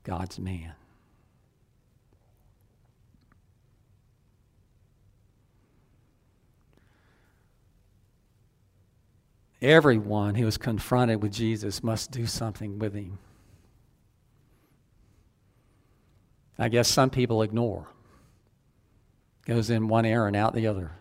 God's 0.04 0.38
man. 0.38 0.74
Everyone 9.62 10.36
who 10.36 10.46
is 10.46 10.58
confronted 10.58 11.22
with 11.22 11.32
Jesus 11.32 11.84
must 11.84 12.12
do 12.12 12.28
something 12.28 12.78
with 12.78 12.94
him. 12.94 13.18
I 16.60 16.70
guess 16.70 16.88
some 16.88 17.10
people 17.10 17.42
ignore. 17.42 17.88
Goes 19.46 19.70
in 19.70 19.88
one 19.88 20.06
ear 20.06 20.28
and 20.28 20.36
out 20.36 20.54
the 20.54 20.68
other. 20.68 20.92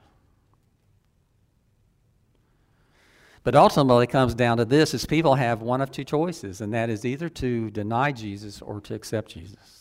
But 3.43 3.55
ultimately, 3.55 4.05
it 4.05 4.11
comes 4.11 4.35
down 4.35 4.57
to 4.57 4.65
this: 4.65 4.93
is 4.93 5.07
people 5.07 5.37
have 5.37 5.63
one 5.63 5.81
of 5.81 5.91
two 5.91 6.05
choices, 6.05 6.61
and 6.61 6.73
that 6.73 6.91
is 6.91 7.05
either 7.05 7.29
to 7.29 7.71
deny 7.71 8.11
Jesus 8.11 8.61
or 8.61 8.81
to 8.81 8.95
accept 8.95 9.31
Jesus. 9.31 9.76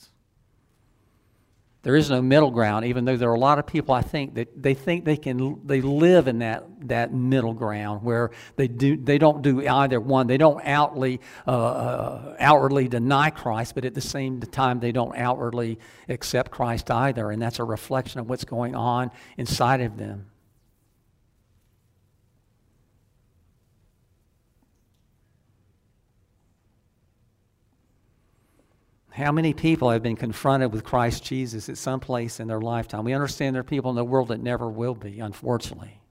There 1.85 1.95
is 1.95 2.09
no 2.09 2.19
middle 2.19 2.49
ground, 2.49 2.85
even 2.85 3.05
though 3.05 3.15
there 3.15 3.29
are 3.29 3.35
a 3.35 3.39
lot 3.39 3.59
of 3.59 3.67
people 3.67 3.93
I 3.93 4.01
think 4.01 4.33
that 4.33 4.59
they 4.59 4.73
think 4.73 5.05
they 5.05 5.17
can 5.17 5.61
they 5.67 5.81
live 5.81 6.27
in 6.27 6.39
that 6.39 6.65
that 6.87 7.13
middle 7.13 7.53
ground 7.53 8.01
where 8.01 8.31
they 8.55 8.67
do 8.67 8.97
they 8.97 9.19
don't 9.19 9.43
do 9.43 9.67
either 9.67 9.99
one. 9.99 10.25
They 10.25 10.39
don't 10.39 10.65
outly 10.65 11.21
uh, 11.47 11.51
uh, 11.51 12.35
outwardly 12.39 12.87
deny 12.87 13.29
Christ, 13.29 13.75
but 13.75 13.85
at 13.85 13.93
the 13.93 14.01
same 14.01 14.41
time 14.41 14.79
they 14.79 14.91
don't 14.91 15.15
outwardly 15.15 15.77
accept 16.09 16.49
Christ 16.49 16.89
either, 16.89 17.29
and 17.29 17.39
that's 17.39 17.59
a 17.59 17.63
reflection 17.63 18.19
of 18.19 18.27
what's 18.27 18.45
going 18.45 18.73
on 18.73 19.11
inside 19.37 19.81
of 19.81 19.95
them. 19.95 20.25
How 29.15 29.31
many 29.31 29.53
people 29.53 29.91
have 29.91 30.03
been 30.03 30.17
confronted 30.17 30.73
with 30.73 30.83
Christ 30.83 31.23
Jesus 31.23 31.69
at 31.69 31.77
some 31.77 32.01
place 32.01 32.41
in 32.41 32.49
their 32.49 32.59
lifetime? 32.59 33.05
We 33.05 33.13
understand 33.13 33.55
there 33.55 33.61
are 33.61 33.63
people 33.63 33.89
in 33.89 33.95
the 33.95 34.03
world 34.03 34.27
that 34.27 34.41
never 34.41 34.67
will 34.67 34.93
be, 34.93 35.21
unfortunately. 35.21 36.01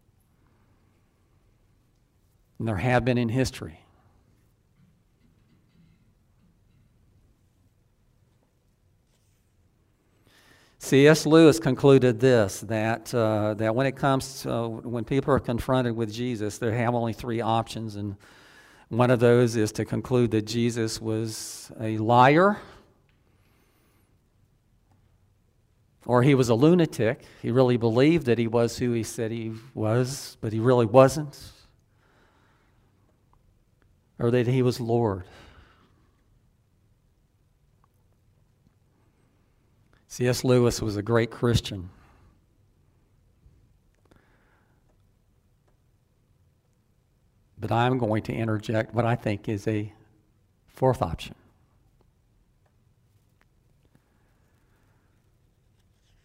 And 2.59 2.67
there 2.67 2.77
have 2.77 3.05
been 3.05 3.19
in 3.19 3.29
history. 3.29 3.79
C.S. 10.79 11.27
Lewis 11.27 11.61
concluded 11.61 12.21
this 12.21 12.61
that, 12.63 13.15
uh, 13.15 13.53
that 13.53 13.75
when 13.75 13.87
it 13.87 13.97
comes 13.97 14.41
to 14.43 14.51
uh, 14.51 14.69
when 14.69 15.05
people 15.05 15.35
are 15.35 15.41
confronted 15.41 15.95
with 15.95 16.11
Jesus, 16.11 16.57
they 16.57 16.75
have 16.75 16.95
only 16.95 17.13
three 17.13 17.43
options. 17.43 17.97
And 17.97 18.17
one 18.89 19.11
of 19.11 19.21
those 19.21 19.57
is 19.57 19.73
to 19.73 19.85
conclude 19.85 20.31
that 20.31 20.47
Jesus 20.47 21.03
was 21.03 21.71
a 21.79 21.99
liar 21.99 22.61
Or 26.07 26.23
he 26.23 26.35
was 26.35 26.49
a 26.49 26.55
lunatic. 26.55 27.25
He 27.41 27.51
really 27.51 27.77
believed 27.77 28.27
that 28.27 28.39
he 28.39 28.47
was 28.47 28.79
who 28.79 28.93
he 28.93 29.03
said 29.03 29.31
he 29.31 29.55
was, 29.75 30.37
but 30.41 30.53
he 30.53 30.61
really 30.61 30.87
wasn't. 30.87 31.39
or 34.19 34.31
that 34.31 34.47
he 34.47 34.63
was 34.63 34.81
Lord. 34.81 35.25
C.S. 40.07 40.45
Lewis 40.45 40.81
was 40.81 40.97
a 40.97 41.03
great 41.03 41.31
Christian. 41.31 41.91
But 47.59 47.73
I'm 47.73 47.99
going 47.99 48.23
to 48.25 48.33
interject 48.33 48.95
what 48.95 49.05
I 49.05 49.17
think 49.17 49.49
is 49.49 49.67
a 49.67 49.93
fourth 50.69 51.03
option. 51.03 51.35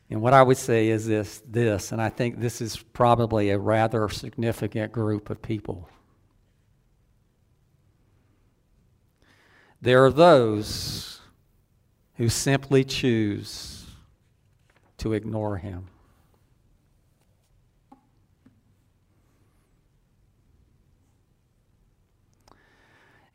And 0.09 0.21
what 0.21 0.33
I 0.33 0.41
would 0.41 0.57
say 0.57 0.89
is 0.89 1.05
this, 1.05 1.43
this, 1.47 1.91
and 1.91 2.01
I 2.01 2.09
think 2.09 2.39
this 2.39 2.61
is 2.61 2.77
probably 2.77 3.51
a 3.51 3.59
rather 3.59 4.09
significant 4.09 4.91
group 4.91 5.29
of 5.29 5.41
people. 5.41 5.87
There 9.81 10.03
are 10.03 10.11
those 10.11 11.21
who 12.15 12.27
simply 12.27 12.83
choose 12.83 13.85
to 14.97 15.13
ignore 15.13 15.57
him. 15.57 15.87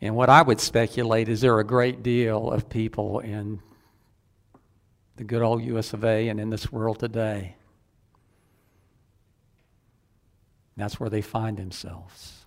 And 0.01 0.15
what 0.15 0.29
I 0.29 0.43
would 0.43 0.61
speculate 0.61 1.31
is 1.31 1.41
there 1.41 1.55
are 1.55 1.61
a 1.61 1.65
great 1.65 2.03
deal 2.03 2.51
of 2.51 2.69
people 2.69 3.21
in 3.21 3.63
the 5.17 5.25
good 5.25 5.43
old 5.43 5.63
US 5.63 5.93
of 5.93 6.05
A 6.05 6.29
and 6.29 6.41
in 6.41 6.51
this 6.51 6.73
world 6.73 6.99
today. 6.99 7.57
That's 10.77 10.99
where 10.99 11.11
they 11.11 11.21
find 11.21 11.57
themselves. 11.57 12.45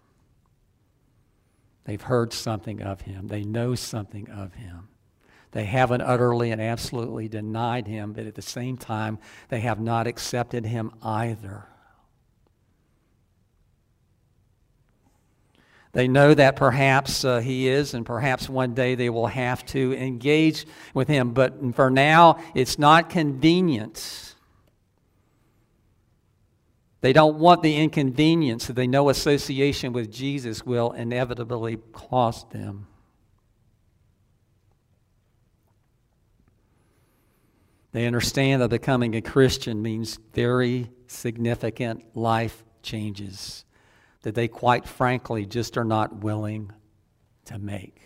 They've 1.86 2.02
heard 2.02 2.34
something 2.34 2.82
of 2.82 3.02
him, 3.02 3.28
they 3.28 3.44
know 3.44 3.76
something 3.76 4.30
of 4.30 4.56
him. 4.56 4.90
They 5.52 5.64
haven't 5.64 6.02
utterly 6.02 6.52
and 6.52 6.62
absolutely 6.62 7.30
denied 7.30 7.88
him, 7.88 8.12
but 8.12 8.28
at 8.28 8.36
the 8.36 8.42
same 8.42 8.78
time, 8.78 9.18
they 9.48 9.62
have 9.62 9.80
not 9.80 10.06
accepted 10.06 10.66
him 10.66 10.92
either. 11.02 11.68
They 15.98 16.08
know 16.08 16.36
that 16.36 16.56
perhaps 16.56 17.26
uh, 17.26 17.40
he 17.40 17.68
is, 17.68 17.96
and 17.96 18.06
perhaps 18.06 18.48
one 18.48 18.76
day 18.76 18.94
they 18.94 19.10
will 19.10 19.26
have 19.26 19.66
to 19.66 19.96
engage 19.98 20.68
with 20.94 21.08
him. 21.08 21.32
But 21.32 21.74
for 21.74 21.90
now, 21.90 22.38
it's 22.54 22.78
not 22.78 23.10
convenient. 23.10 24.36
They 27.02 27.14
don't 27.14 27.40
want 27.40 27.64
the 27.64 27.78
inconvenience 27.78 28.68
that 28.68 28.74
they 28.74 28.86
know 28.86 29.10
association 29.10 29.92
with 29.92 30.12
Jesus 30.12 30.64
will 30.64 30.92
inevitably 30.92 31.78
cost 31.94 32.52
them. 32.52 32.86
They 37.92 38.06
understand 38.06 38.62
that 38.62 38.70
becoming 38.70 39.16
a 39.16 39.22
Christian 39.22 39.82
means 39.82 40.20
very 40.36 40.92
significant 41.08 42.16
life 42.16 42.64
changes 42.84 43.66
that 44.28 44.36
they 44.36 44.50
quite 44.50 44.86
frankly 44.86 45.46
just 45.46 45.78
are 45.78 45.86
not 45.86 46.18
willing 46.18 46.70
to 47.46 47.58
make. 47.58 48.02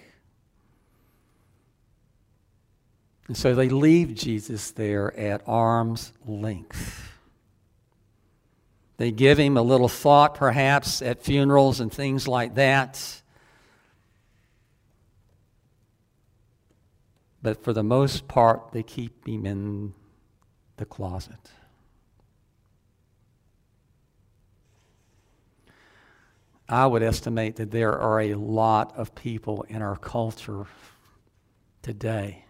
And 3.27 3.35
so 3.35 3.55
they 3.55 3.69
leave 3.69 4.13
Jesus 4.13 4.69
there 4.69 5.17
at 5.17 5.41
arm's 5.47 6.13
length. 6.23 7.11
They 8.97 9.09
give 9.09 9.39
him 9.39 9.57
a 9.57 9.63
little 9.63 9.87
thought, 9.87 10.35
perhaps, 10.35 11.01
at 11.01 11.23
funerals 11.23 11.79
and 11.79 11.91
things 11.91 12.27
like 12.27 12.53
that. 12.53 13.23
But 17.41 17.63
for 17.63 17.73
the 17.73 17.81
most 17.81 18.27
part, 18.27 18.73
they 18.73 18.83
keep 18.83 19.27
him 19.27 19.47
in 19.47 19.95
the 20.77 20.85
closet. 20.85 21.49
I 26.71 26.87
would 26.87 27.03
estimate 27.03 27.57
that 27.57 27.69
there 27.69 27.99
are 27.99 28.21
a 28.21 28.35
lot 28.35 28.95
of 28.95 29.13
people 29.13 29.63
in 29.67 29.81
our 29.81 29.97
culture 29.97 30.65
today. 31.81 32.45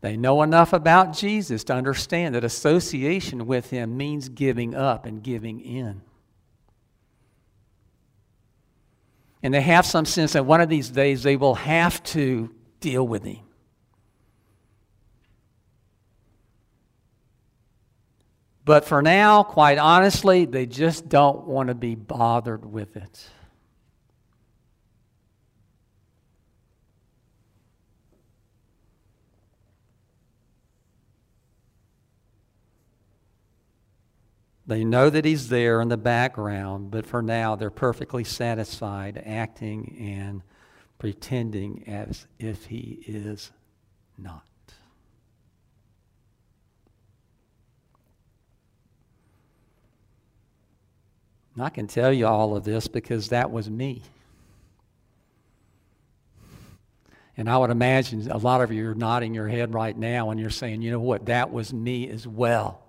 They 0.00 0.16
know 0.16 0.42
enough 0.42 0.72
about 0.72 1.12
Jesus 1.12 1.64
to 1.64 1.74
understand 1.74 2.36
that 2.36 2.44
association 2.44 3.48
with 3.48 3.70
him 3.70 3.96
means 3.96 4.28
giving 4.28 4.76
up 4.76 5.06
and 5.06 5.20
giving 5.20 5.60
in. 5.60 6.02
And 9.42 9.52
they 9.52 9.60
have 9.60 9.86
some 9.86 10.04
sense 10.04 10.34
that 10.34 10.46
one 10.46 10.60
of 10.60 10.68
these 10.68 10.88
days 10.88 11.24
they 11.24 11.36
will 11.36 11.56
have 11.56 12.00
to 12.04 12.54
deal 12.78 13.06
with 13.06 13.24
him. 13.24 13.47
But 18.68 18.84
for 18.84 19.00
now, 19.00 19.44
quite 19.44 19.78
honestly, 19.78 20.44
they 20.44 20.66
just 20.66 21.08
don't 21.08 21.46
want 21.46 21.68
to 21.68 21.74
be 21.74 21.94
bothered 21.94 22.70
with 22.70 22.98
it. 22.98 23.26
They 34.66 34.84
know 34.84 35.08
that 35.08 35.24
he's 35.24 35.48
there 35.48 35.80
in 35.80 35.88
the 35.88 35.96
background, 35.96 36.90
but 36.90 37.06
for 37.06 37.22
now 37.22 37.56
they're 37.56 37.70
perfectly 37.70 38.22
satisfied 38.22 39.22
acting 39.24 39.96
and 39.98 40.42
pretending 40.98 41.84
as 41.88 42.26
if 42.38 42.66
he 42.66 43.02
is 43.06 43.50
not. 44.18 44.44
I 51.62 51.68
can 51.68 51.86
tell 51.86 52.12
you 52.12 52.26
all 52.26 52.56
of 52.56 52.64
this 52.64 52.88
because 52.88 53.28
that 53.30 53.50
was 53.50 53.68
me. 53.68 54.02
And 57.36 57.48
I 57.48 57.56
would 57.56 57.70
imagine 57.70 58.28
a 58.30 58.36
lot 58.36 58.60
of 58.60 58.72
you 58.72 58.90
are 58.90 58.94
nodding 58.94 59.32
your 59.32 59.46
head 59.46 59.72
right 59.72 59.96
now 59.96 60.30
and 60.30 60.40
you're 60.40 60.50
saying, 60.50 60.82
you 60.82 60.90
know 60.90 60.98
what, 60.98 61.26
that 61.26 61.52
was 61.52 61.72
me 61.72 62.08
as 62.10 62.26
well. 62.26 62.82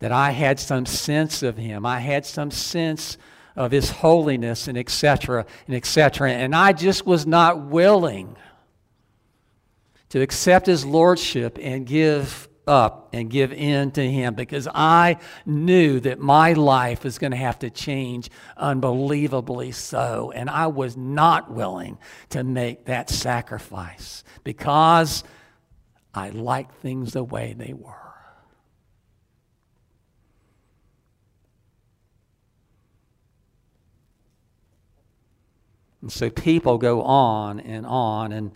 That 0.00 0.12
I 0.12 0.32
had 0.32 0.60
some 0.60 0.84
sense 0.84 1.42
of 1.42 1.56
him. 1.56 1.86
I 1.86 1.98
had 1.98 2.26
some 2.26 2.50
sense 2.50 3.16
of 3.56 3.72
his 3.72 3.90
holiness 3.90 4.68
and 4.68 4.76
etc. 4.76 5.46
and 5.66 5.74
etc. 5.74 6.30
And 6.30 6.54
I 6.54 6.74
just 6.74 7.06
was 7.06 7.26
not 7.26 7.62
willing 7.62 8.36
to 10.10 10.20
accept 10.20 10.66
his 10.66 10.84
lordship 10.84 11.58
and 11.60 11.86
give 11.86 12.45
up 12.66 13.10
and 13.12 13.30
give 13.30 13.52
in 13.52 13.90
to 13.92 14.10
Him 14.10 14.34
because 14.34 14.68
I 14.74 15.18
knew 15.44 16.00
that 16.00 16.18
my 16.18 16.52
life 16.52 17.04
was 17.04 17.18
going 17.18 17.30
to 17.30 17.36
have 17.36 17.58
to 17.60 17.70
change 17.70 18.30
unbelievably 18.56 19.72
so. 19.72 20.32
And 20.34 20.50
I 20.50 20.66
was 20.66 20.96
not 20.96 21.50
willing 21.50 21.98
to 22.30 22.42
make 22.42 22.86
that 22.86 23.08
sacrifice 23.10 24.24
because 24.42 25.22
I 26.12 26.30
liked 26.30 26.74
things 26.76 27.12
the 27.12 27.24
way 27.24 27.54
they 27.56 27.72
were. 27.72 27.94
And 36.02 36.12
so 36.12 36.30
people 36.30 36.78
go 36.78 37.02
on 37.02 37.58
and 37.58 37.84
on 37.84 38.32
and 38.32 38.52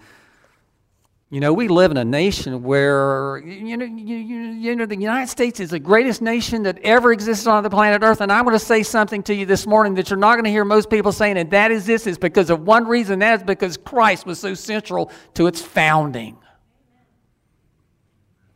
you 1.32 1.38
know, 1.38 1.52
we 1.52 1.68
live 1.68 1.92
in 1.92 1.96
a 1.96 2.04
nation 2.04 2.64
where, 2.64 3.38
you 3.38 3.76
know, 3.76 3.84
you, 3.84 4.16
you, 4.16 4.74
know, 4.74 4.84
the 4.84 4.96
United 4.96 5.28
States 5.28 5.60
is 5.60 5.70
the 5.70 5.78
greatest 5.78 6.20
nation 6.20 6.64
that 6.64 6.80
ever 6.82 7.12
existed 7.12 7.48
on 7.48 7.62
the 7.62 7.70
planet 7.70 8.02
Earth. 8.02 8.20
And 8.20 8.32
I 8.32 8.42
want 8.42 8.58
to 8.58 8.64
say 8.64 8.82
something 8.82 9.22
to 9.22 9.34
you 9.34 9.46
this 9.46 9.64
morning 9.64 9.94
that 9.94 10.10
you're 10.10 10.18
not 10.18 10.34
going 10.34 10.44
to 10.44 10.50
hear 10.50 10.64
most 10.64 10.90
people 10.90 11.12
saying, 11.12 11.38
and 11.38 11.48
that 11.52 11.70
is 11.70 11.86
this, 11.86 12.08
is 12.08 12.18
because 12.18 12.50
of 12.50 12.62
one 12.62 12.84
reason. 12.84 13.20
That 13.20 13.40
is 13.40 13.44
because 13.44 13.76
Christ 13.76 14.26
was 14.26 14.40
so 14.40 14.54
central 14.54 15.12
to 15.34 15.46
its 15.46 15.62
founding. 15.62 16.36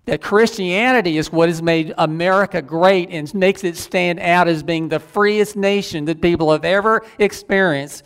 That 0.06 0.20
Christianity 0.20 1.16
is 1.16 1.30
what 1.30 1.48
has 1.48 1.62
made 1.62 1.94
America 1.96 2.60
great 2.60 3.08
and 3.10 3.32
makes 3.34 3.62
it 3.62 3.76
stand 3.76 4.18
out 4.18 4.48
as 4.48 4.64
being 4.64 4.88
the 4.88 4.98
freest 4.98 5.54
nation 5.54 6.06
that 6.06 6.20
people 6.20 6.50
have 6.50 6.64
ever 6.64 7.02
experienced 7.20 8.02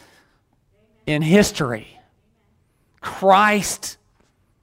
in 1.07 1.23
history. 1.23 1.89
Christ 3.01 3.97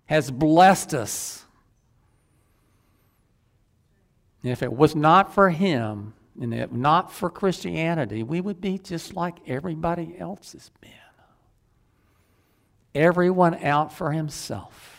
has 0.05 0.29
blessed 0.31 0.93
us. 0.93 1.43
And 4.43 4.51
if 4.51 4.61
it 4.61 4.71
was 4.71 4.95
not 4.95 5.33
for 5.33 5.49
him, 5.49 6.13
and 6.39 6.53
if 6.53 6.71
not 6.71 7.11
for 7.11 7.29
Christianity, 7.29 8.21
we 8.21 8.41
would 8.41 8.61
be 8.61 8.77
just 8.77 9.15
like 9.15 9.35
everybody 9.47 10.15
else 10.19 10.51
has 10.51 10.69
been. 10.81 10.91
Everyone 12.93 13.55
out 13.63 13.91
for 13.91 14.11
himself. 14.11 14.95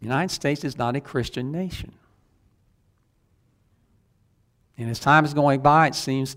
The 0.00 0.06
United 0.06 0.30
States 0.30 0.64
is 0.64 0.76
not 0.76 0.96
a 0.96 1.00
Christian 1.00 1.50
nation. 1.50 1.92
And 4.76 4.90
as 4.90 4.98
time 4.98 5.24
is 5.24 5.32
going 5.32 5.60
by, 5.60 5.86
it 5.86 5.94
seems 5.94 6.36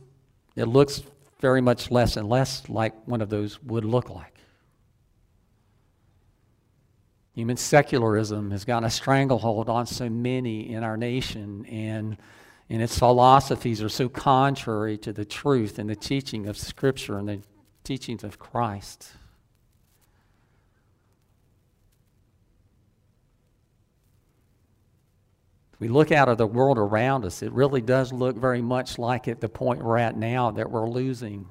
it 0.56 0.66
looks 0.66 1.04
very 1.40 1.62
much 1.62 1.90
less 1.90 2.18
and 2.18 2.28
less 2.28 2.68
like 2.70 2.94
one 3.08 3.22
of 3.22 3.30
those 3.30 3.62
would 3.64 3.86
look 3.86 4.10
like. 4.10 4.36
Human 7.34 7.58
secularism 7.58 8.52
has 8.52 8.66
gotten 8.66 8.84
a 8.84 8.90
stranglehold 8.90 9.70
on 9.70 9.86
so 9.86 10.10
many 10.10 10.74
in 10.74 10.84
our 10.84 10.98
nation, 10.98 11.66
and, 11.68 12.18
and 12.70 12.82
its 12.82 13.00
philosophies 13.00 13.82
are 13.82 13.90
so 13.90 14.10
contrary 14.10 14.98
to 14.98 15.14
the 15.14 15.24
truth 15.24 15.80
and 15.80 15.90
the 15.90 15.96
teaching 15.96 16.48
of 16.48 16.58
Scripture 16.58 17.18
and 17.18 17.30
the 17.30 17.42
teachings 17.84 18.26
of 18.26 18.40
Christ. 18.40 19.14
We 25.80 25.88
look 25.88 26.12
out 26.12 26.28
at 26.28 26.38
the 26.38 26.48
world 26.48 26.78
around 26.78 27.26
us, 27.26 27.42
it 27.42 27.52
really 27.54 27.82
does 27.82 28.12
look 28.12 28.36
very 28.36 28.62
much 28.62 29.00
like 29.00 29.28
at 29.28 29.40
the 29.40 29.50
point 29.50 29.82
we're 29.82 29.98
at 29.98 30.18
now 30.18 30.52
that 30.52 30.70
we're 30.70 30.90
losing. 30.90 31.48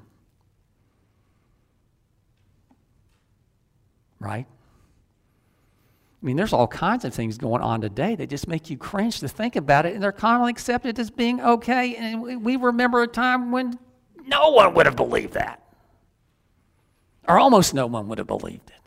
Right? 4.20 4.46
I 6.20 6.26
mean, 6.26 6.36
there's 6.36 6.52
all 6.52 6.66
kinds 6.66 7.04
of 7.04 7.14
things 7.14 7.38
going 7.38 7.62
on 7.62 7.80
today 7.80 8.16
that 8.16 8.28
just 8.28 8.48
make 8.48 8.68
you 8.68 8.76
cringe 8.76 9.20
to 9.20 9.28
think 9.28 9.54
about 9.54 9.86
it, 9.86 9.94
and 9.94 10.02
they're 10.02 10.10
commonly 10.10 10.50
accepted 10.50 10.98
as 10.98 11.10
being 11.10 11.40
okay. 11.40 11.94
And 11.94 12.44
we 12.44 12.56
remember 12.56 13.02
a 13.02 13.06
time 13.06 13.52
when 13.52 13.78
no 14.26 14.50
one 14.50 14.74
would 14.74 14.86
have 14.86 14.96
believed 14.96 15.34
that, 15.34 15.62
or 17.28 17.38
almost 17.38 17.72
no 17.72 17.86
one 17.86 18.08
would 18.08 18.18
have 18.18 18.26
believed 18.26 18.70
it. 18.70 18.77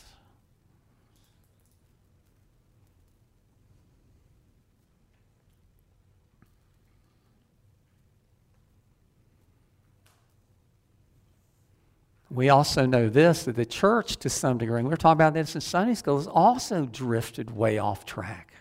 We 12.34 12.48
also 12.48 12.86
know 12.86 13.10
this 13.10 13.44
that 13.44 13.58
the 13.58 13.66
church, 13.66 14.16
to 14.18 14.30
some 14.30 14.58
degree, 14.58 14.80
and 14.80 14.88
we 14.88 14.92
were 14.92 14.98
talking 14.98 15.18
about 15.18 15.34
this 15.34 15.54
in 15.54 15.62
Sunday 15.62 15.96
school, 15.96 16.18
has 16.18 16.28
also 16.28 16.86
drifted 16.86 17.52
way 17.52 17.78
off 17.78 18.06
track. 18.06 18.54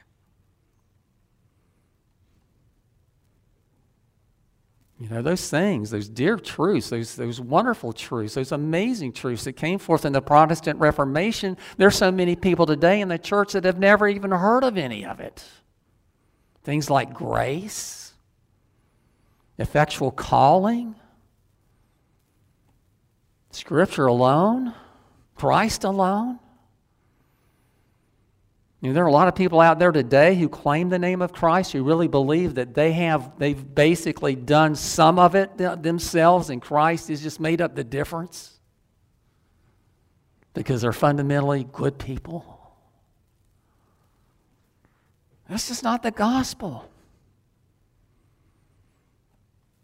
You 4.99 5.09
know, 5.09 5.23
those 5.23 5.49
things, 5.49 5.91
those 5.91 6.09
dear 6.09 6.37
truths, 6.37 6.91
those, 6.91 7.15
those 7.17 7.41
wonderful 7.41 7.93
truths, 7.93 8.35
those 8.35 8.53
amazing 8.53 9.13
truths 9.13 9.45
that 9.45 9.55
came 9.55 9.79
forth 9.79 10.05
in 10.05 10.13
the 10.13 10.21
Protestant 10.21 10.79
Reformation, 10.79 11.57
there's 11.79 11.97
so 11.97 12.11
many 12.11 12.37
people 12.37 12.67
today 12.67 13.01
in 13.01 13.09
the 13.09 13.19
church 13.19 13.53
that 13.53 13.65
have 13.65 13.79
never 13.79 14.09
even 14.09 14.33
heard 14.33 14.65
of 14.65 14.77
any 14.77 15.07
of 15.07 15.21
it. 15.21 15.43
Things 16.65 16.91
like 16.91 17.15
grace, 17.15 18.13
effectual 19.59 20.11
calling, 20.11 20.97
Scripture 23.51 24.07
alone? 24.07 24.75
Christ 25.35 25.85
alone? 25.85 26.39
You 28.81 28.89
know, 28.89 28.95
there 28.95 29.05
are 29.05 29.09
a 29.09 29.13
lot 29.13 29.29
of 29.29 29.35
people 29.35 29.61
out 29.61 29.79
there 29.79 29.93
today 29.93 30.35
who 30.35 30.49
claim 30.49 30.89
the 30.89 30.99
name 30.99 31.21
of 31.21 31.33
Christ 31.33 31.73
who 31.73 31.85
really 31.85 32.09
believe 32.09 32.55
that 32.55 32.75
they 32.75 32.93
have 32.93 33.39
they've 33.39 33.75
basically 33.75 34.35
done 34.35 34.75
some 34.75 35.19
of 35.19 35.35
it 35.35 35.59
themselves 35.59 36.49
and 36.49 36.63
Christ 36.63 37.09
has 37.09 37.23
just 37.23 37.41
made 37.41 37.61
up 37.61 37.75
the 37.75 37.85
difference 37.85 38.59
because 40.55 40.81
they're 40.81 40.93
fundamentally 40.93 41.65
good 41.65 41.99
people. 41.99 42.75
That's 45.49 45.69
just 45.69 45.83
not 45.83 46.03
the 46.03 46.11
gospel. 46.11 46.90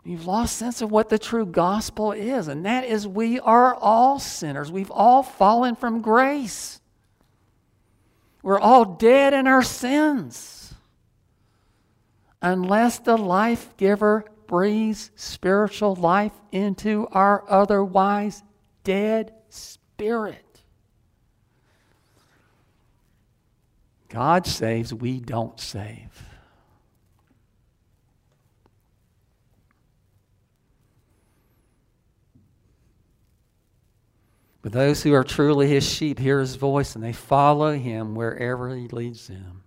You've 0.07 0.27
lost 0.27 0.57
sense 0.57 0.83
of 0.83 0.93
what 0.93 1.09
the 1.09 1.19
true 1.19 1.45
gospel 1.45 2.13
is, 2.13 2.47
and 2.47 2.65
that 2.65 2.85
is 2.85 3.09
we 3.09 3.41
are 3.41 3.75
all 3.75 4.21
sinners. 4.21 4.71
We've 4.71 4.91
all 4.93 5.25
fallen 5.25 5.75
from 5.75 6.01
grace. 6.01 6.81
We're 8.41 8.61
all 8.61 8.85
dead 8.85 9.35
in 9.35 9.49
our 9.49 9.65
sins. 9.65 10.75
Unless 12.41 13.01
the 13.01 13.17
life 13.17 13.77
giver 13.77 14.27
breathes 14.47 15.11
spiritual 15.17 15.97
life 15.97 16.35
into 16.53 17.09
our 17.11 17.43
otherwise 17.49 18.45
dead 18.85 19.35
spirit. 19.49 20.63
God 24.09 24.47
saves, 24.47 24.95
we 24.95 25.19
don't 25.19 25.59
save. 25.59 26.36
But 34.67 34.73
those 34.73 35.05
who 35.05 35.13
are 35.13 35.23
truly 35.23 35.69
his 35.69 35.89
sheep 35.89 36.19
hear 36.19 36.41
his 36.41 36.57
voice 36.57 36.97
and 36.97 37.05
they 37.05 37.13
follow 37.13 37.79
him 37.79 38.17
wherever 38.17 38.75
he 38.75 38.89
leads 38.89 39.29
them. 39.29 39.63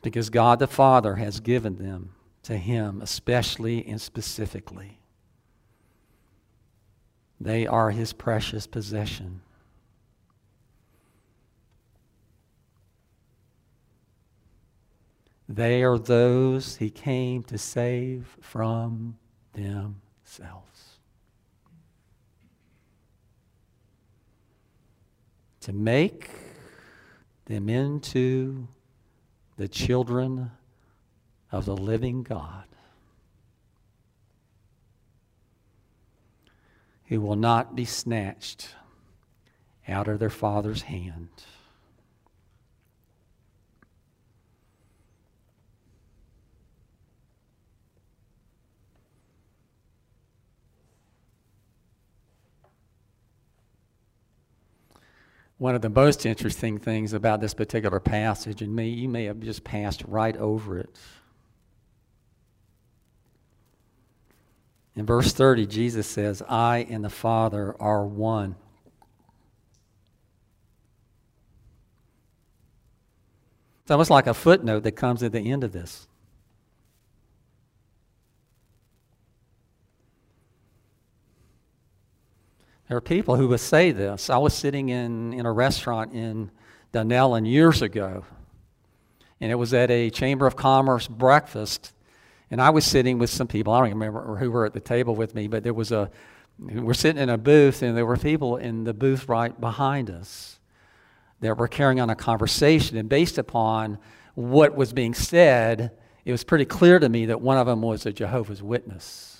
Because 0.00 0.30
God 0.30 0.60
the 0.60 0.66
Father 0.66 1.16
has 1.16 1.40
given 1.40 1.76
them 1.76 2.14
to 2.44 2.56
him, 2.56 3.02
especially 3.02 3.86
and 3.86 4.00
specifically. 4.00 4.98
They 7.38 7.66
are 7.66 7.90
his 7.90 8.14
precious 8.14 8.66
possession. 8.66 9.42
They 15.46 15.82
are 15.82 15.98
those 15.98 16.76
he 16.76 16.88
came 16.88 17.42
to 17.42 17.58
save 17.58 18.38
from 18.40 19.18
themselves. 19.52 20.67
To 25.68 25.74
make 25.74 26.30
them 27.44 27.68
into 27.68 28.66
the 29.58 29.68
children 29.68 30.50
of 31.52 31.66
the 31.66 31.76
living 31.76 32.22
God 32.22 32.64
who 37.08 37.20
will 37.20 37.36
not 37.36 37.76
be 37.76 37.84
snatched 37.84 38.70
out 39.86 40.08
of 40.08 40.18
their 40.18 40.30
Father's 40.30 40.80
hand. 40.80 41.28
One 55.58 55.74
of 55.74 55.82
the 55.82 55.90
most 55.90 56.24
interesting 56.24 56.78
things 56.78 57.12
about 57.12 57.40
this 57.40 57.52
particular 57.52 57.98
passage, 57.98 58.62
and 58.62 58.74
me, 58.74 58.88
you 58.88 59.08
may 59.08 59.24
have 59.24 59.40
just 59.40 59.64
passed 59.64 60.02
right 60.06 60.36
over 60.36 60.78
it. 60.78 60.96
In 64.94 65.04
verse 65.04 65.32
30, 65.32 65.66
Jesus 65.66 66.06
says, 66.06 66.42
I 66.48 66.86
and 66.88 67.04
the 67.04 67.10
Father 67.10 67.74
are 67.80 68.04
one. 68.04 68.56
It's 73.82 73.90
almost 73.90 74.10
like 74.10 74.26
a 74.26 74.34
footnote 74.34 74.82
that 74.84 74.92
comes 74.92 75.22
at 75.22 75.32
the 75.32 75.50
end 75.50 75.64
of 75.64 75.72
this. 75.72 76.06
There 82.88 82.96
are 82.96 83.02
people 83.02 83.36
who 83.36 83.48
would 83.48 83.60
say 83.60 83.92
this. 83.92 84.30
I 84.30 84.38
was 84.38 84.54
sitting 84.54 84.88
in, 84.88 85.34
in 85.34 85.44
a 85.44 85.52
restaurant 85.52 86.14
in 86.14 86.50
Dunellen 86.94 87.46
years 87.46 87.82
ago, 87.82 88.24
and 89.42 89.52
it 89.52 89.56
was 89.56 89.74
at 89.74 89.90
a 89.90 90.08
Chamber 90.08 90.46
of 90.46 90.56
Commerce 90.56 91.06
breakfast, 91.06 91.92
and 92.50 92.62
I 92.62 92.70
was 92.70 92.86
sitting 92.86 93.18
with 93.18 93.28
some 93.28 93.46
people. 93.46 93.74
I 93.74 93.80
don't 93.80 93.90
remember 93.90 94.36
who 94.36 94.50
were 94.50 94.64
at 94.64 94.72
the 94.72 94.80
table 94.80 95.14
with 95.14 95.34
me, 95.34 95.48
but 95.48 95.64
there 95.64 95.74
was 95.74 95.92
a, 95.92 96.10
we're 96.58 96.94
sitting 96.94 97.20
in 97.20 97.28
a 97.28 97.36
booth, 97.36 97.82
and 97.82 97.94
there 97.94 98.06
were 98.06 98.16
people 98.16 98.56
in 98.56 98.84
the 98.84 98.94
booth 98.94 99.28
right 99.28 99.58
behind 99.60 100.08
us 100.08 100.58
that 101.40 101.58
were 101.58 101.68
carrying 101.68 102.00
on 102.00 102.08
a 102.08 102.16
conversation, 102.16 102.96
and 102.96 103.06
based 103.06 103.36
upon 103.36 103.98
what 104.34 104.74
was 104.74 104.94
being 104.94 105.12
said, 105.12 105.92
it 106.24 106.32
was 106.32 106.42
pretty 106.42 106.64
clear 106.64 106.98
to 106.98 107.08
me 107.10 107.26
that 107.26 107.42
one 107.42 107.58
of 107.58 107.66
them 107.66 107.82
was 107.82 108.06
a 108.06 108.12
Jehovah's 108.14 108.62
Witness. 108.62 109.37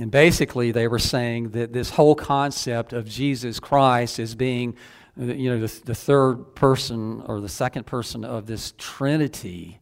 And 0.00 0.10
basically, 0.10 0.72
they 0.72 0.88
were 0.88 0.98
saying 0.98 1.50
that 1.50 1.74
this 1.74 1.90
whole 1.90 2.14
concept 2.14 2.94
of 2.94 3.06
Jesus 3.06 3.60
Christ 3.60 4.18
as 4.18 4.34
being, 4.34 4.74
you 5.14 5.50
know, 5.50 5.66
the, 5.66 5.84
the 5.84 5.94
third 5.94 6.54
person 6.54 7.22
or 7.26 7.40
the 7.42 7.50
second 7.50 7.84
person 7.84 8.24
of 8.24 8.46
this 8.46 8.72
Trinity 8.78 9.78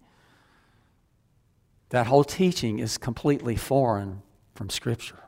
That 1.91 2.07
whole 2.07 2.25
teaching 2.25 2.81
is 2.81 2.99
completely 2.99 3.57
foreign 3.57 4.23
from 4.55 4.69
Scripture. 4.71 5.21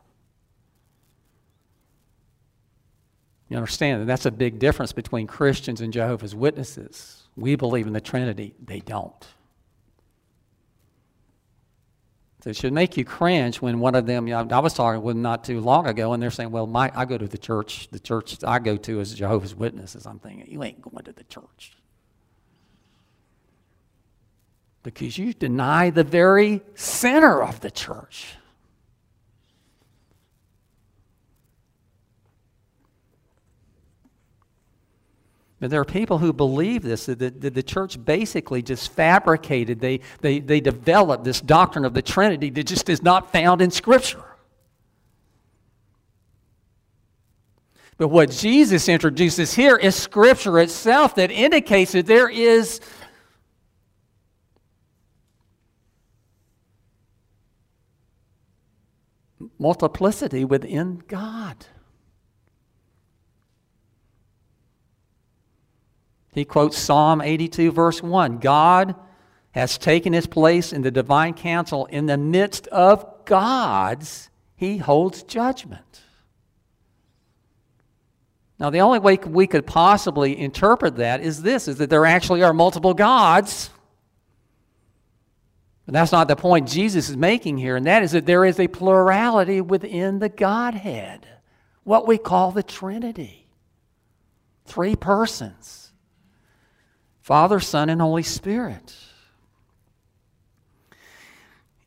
You 3.48 3.56
understand? 3.56 4.00
And 4.00 4.10
that's 4.10 4.26
a 4.26 4.30
big 4.30 4.58
difference 4.58 4.92
between 4.92 5.26
Christians 5.26 5.80
and 5.80 5.92
Jehovah's 5.92 6.34
Witnesses. 6.34 7.28
We 7.36 7.56
believe 7.56 7.86
in 7.86 7.92
the 7.92 8.00
Trinity, 8.00 8.54
they 8.62 8.80
don't. 8.80 9.22
So 9.22 9.28
it 12.46 12.56
should 12.56 12.72
make 12.72 12.96
you 12.96 13.04
cringe 13.04 13.60
when 13.60 13.80
one 13.80 13.94
of 13.94 14.06
them, 14.06 14.26
you 14.26 14.34
know, 14.34 14.46
I 14.50 14.58
was 14.60 14.74
talking 14.74 15.02
with 15.02 15.16
not 15.16 15.44
too 15.44 15.60
long 15.60 15.86
ago, 15.86 16.12
and 16.12 16.22
they're 16.22 16.30
saying, 16.30 16.50
Well, 16.50 16.66
my, 16.66 16.90
I 16.94 17.04
go 17.04 17.18
to 17.18 17.28
the 17.28 17.38
church. 17.38 17.88
The 17.90 18.00
church 18.00 18.38
I 18.44 18.58
go 18.58 18.76
to 18.76 19.00
is 19.00 19.14
Jehovah's 19.14 19.54
Witnesses. 19.54 20.06
I'm 20.06 20.18
thinking, 20.18 20.46
You 20.50 20.62
ain't 20.62 20.80
going 20.80 21.04
to 21.04 21.12
the 21.12 21.24
church. 21.24 21.76
Because 24.82 25.18
you 25.18 25.34
deny 25.34 25.90
the 25.90 26.04
very 26.04 26.62
center 26.74 27.42
of 27.42 27.60
the 27.60 27.70
church. 27.70 28.34
But 35.60 35.68
there 35.68 35.80
are 35.80 35.84
people 35.84 36.16
who 36.16 36.32
believe 36.32 36.82
this, 36.82 37.06
that 37.06 37.18
the, 37.18 37.30
that 37.30 37.54
the 37.54 37.62
church 37.62 38.02
basically 38.02 38.62
just 38.62 38.92
fabricated, 38.92 39.78
they, 39.78 40.00
they, 40.22 40.40
they 40.40 40.60
developed 40.60 41.22
this 41.22 41.40
doctrine 41.42 41.84
of 41.84 41.92
the 41.92 42.00
Trinity 42.00 42.48
that 42.48 42.66
just 42.66 42.88
is 42.88 43.02
not 43.02 43.30
found 43.30 43.60
in 43.60 43.70
Scripture. 43.70 44.24
But 47.98 48.08
what 48.08 48.30
Jesus 48.30 48.88
introduces 48.88 49.52
here 49.52 49.76
is 49.76 49.94
Scripture 49.94 50.58
itself 50.58 51.14
that 51.16 51.30
indicates 51.30 51.92
that 51.92 52.06
there 52.06 52.30
is 52.30 52.80
multiplicity 59.58 60.46
within 60.46 61.02
God. 61.06 61.66
He 66.32 66.44
quotes 66.44 66.78
Psalm 66.78 67.20
82, 67.20 67.72
verse 67.72 68.02
1 68.02 68.38
God 68.38 68.94
has 69.52 69.78
taken 69.78 70.12
his 70.12 70.26
place 70.26 70.72
in 70.72 70.82
the 70.82 70.90
divine 70.90 71.34
council. 71.34 71.86
In 71.86 72.06
the 72.06 72.16
midst 72.16 72.68
of 72.68 73.24
gods, 73.24 74.30
he 74.54 74.78
holds 74.78 75.22
judgment. 75.24 76.02
Now, 78.60 78.70
the 78.70 78.82
only 78.82 78.98
way 78.98 79.16
we 79.16 79.46
could 79.46 79.66
possibly 79.66 80.38
interpret 80.38 80.96
that 80.96 81.22
is 81.22 81.42
this 81.42 81.66
is 81.66 81.78
that 81.78 81.90
there 81.90 82.04
actually 82.04 82.42
are 82.42 82.52
multiple 82.52 82.92
gods. 82.92 83.70
But 85.86 85.94
that's 85.94 86.12
not 86.12 86.28
the 86.28 86.36
point 86.36 86.68
Jesus 86.68 87.08
is 87.08 87.16
making 87.16 87.56
here, 87.56 87.74
and 87.74 87.86
that 87.86 88.02
is 88.02 88.12
that 88.12 88.26
there 88.26 88.44
is 88.44 88.60
a 88.60 88.68
plurality 88.68 89.62
within 89.62 90.18
the 90.18 90.28
Godhead, 90.28 91.26
what 91.84 92.06
we 92.06 92.18
call 92.18 92.52
the 92.52 92.62
Trinity. 92.62 93.48
Three 94.66 94.94
persons. 94.94 95.79
Father, 97.20 97.60
Son, 97.60 97.90
and 97.90 98.00
Holy 98.00 98.22
Spirit. 98.22 98.94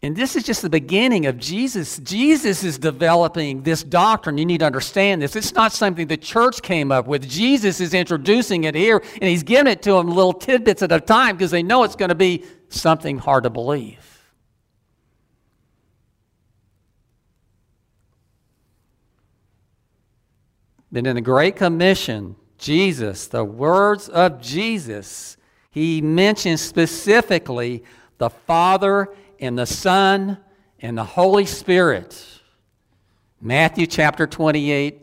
And 0.03 0.17
this 0.17 0.35
is 0.35 0.43
just 0.43 0.61
the 0.61 0.69
beginning 0.69 1.27
of 1.27 1.37
Jesus. 1.37 1.97
Jesus 1.99 2.61
is 2.65 2.77
developing 2.77 3.63
this 3.63 3.83
doctrine. 3.83 4.37
You 4.37 4.45
need 4.45 4.57
to 4.57 4.65
understand 4.65 5.21
this. 5.21 5.33
It's 5.33 5.53
not 5.53 5.71
something 5.71 6.07
the 6.07 6.17
church 6.17 6.61
came 6.61 6.91
up 6.91 7.07
with. 7.07 7.27
Jesus 7.27 7.79
is 7.79 7.93
introducing 7.93 8.65
it 8.65 8.75
here, 8.75 9.01
and 9.13 9.23
he's 9.23 9.43
giving 9.43 9.71
it 9.71 9.81
to 9.83 9.93
them 9.93 10.09
little 10.09 10.33
tidbits 10.33 10.81
at 10.81 10.91
a 10.91 10.99
time 10.99 11.37
because 11.37 11.51
they 11.51 11.63
know 11.63 11.83
it's 11.83 11.95
going 11.95 12.09
to 12.09 12.15
be 12.15 12.43
something 12.67 13.17
hard 13.17 13.43
to 13.43 13.49
believe. 13.49 14.13
Then 20.91 21.05
in 21.05 21.15
the 21.15 21.21
Great 21.21 21.55
Commission, 21.55 22.35
Jesus, 22.63 23.27
the 23.27 23.43
words 23.43 24.07
of 24.07 24.41
Jesus, 24.41 25.35
he 25.69 25.99
mentions 26.01 26.61
specifically 26.61 27.83
the 28.19 28.29
Father 28.29 29.09
and 29.37 29.59
the 29.59 29.65
Son 29.65 30.37
and 30.79 30.97
the 30.97 31.03
Holy 31.03 31.45
Spirit. 31.45 32.25
Matthew 33.41 33.85
chapter 33.85 34.25
28, 34.25 35.01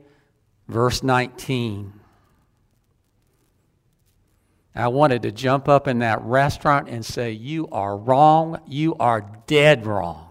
verse 0.69 1.03
19. 1.03 1.93
I 4.75 4.89
wanted 4.89 5.21
to 5.25 5.31
jump 5.31 5.69
up 5.69 5.87
in 5.87 5.99
that 5.99 6.23
restaurant 6.23 6.89
and 6.89 7.05
say, 7.05 7.33
You 7.33 7.69
are 7.71 7.95
wrong. 7.95 8.59
You 8.67 8.95
are 8.95 9.21
dead 9.47 9.85
wrong. 9.85 10.29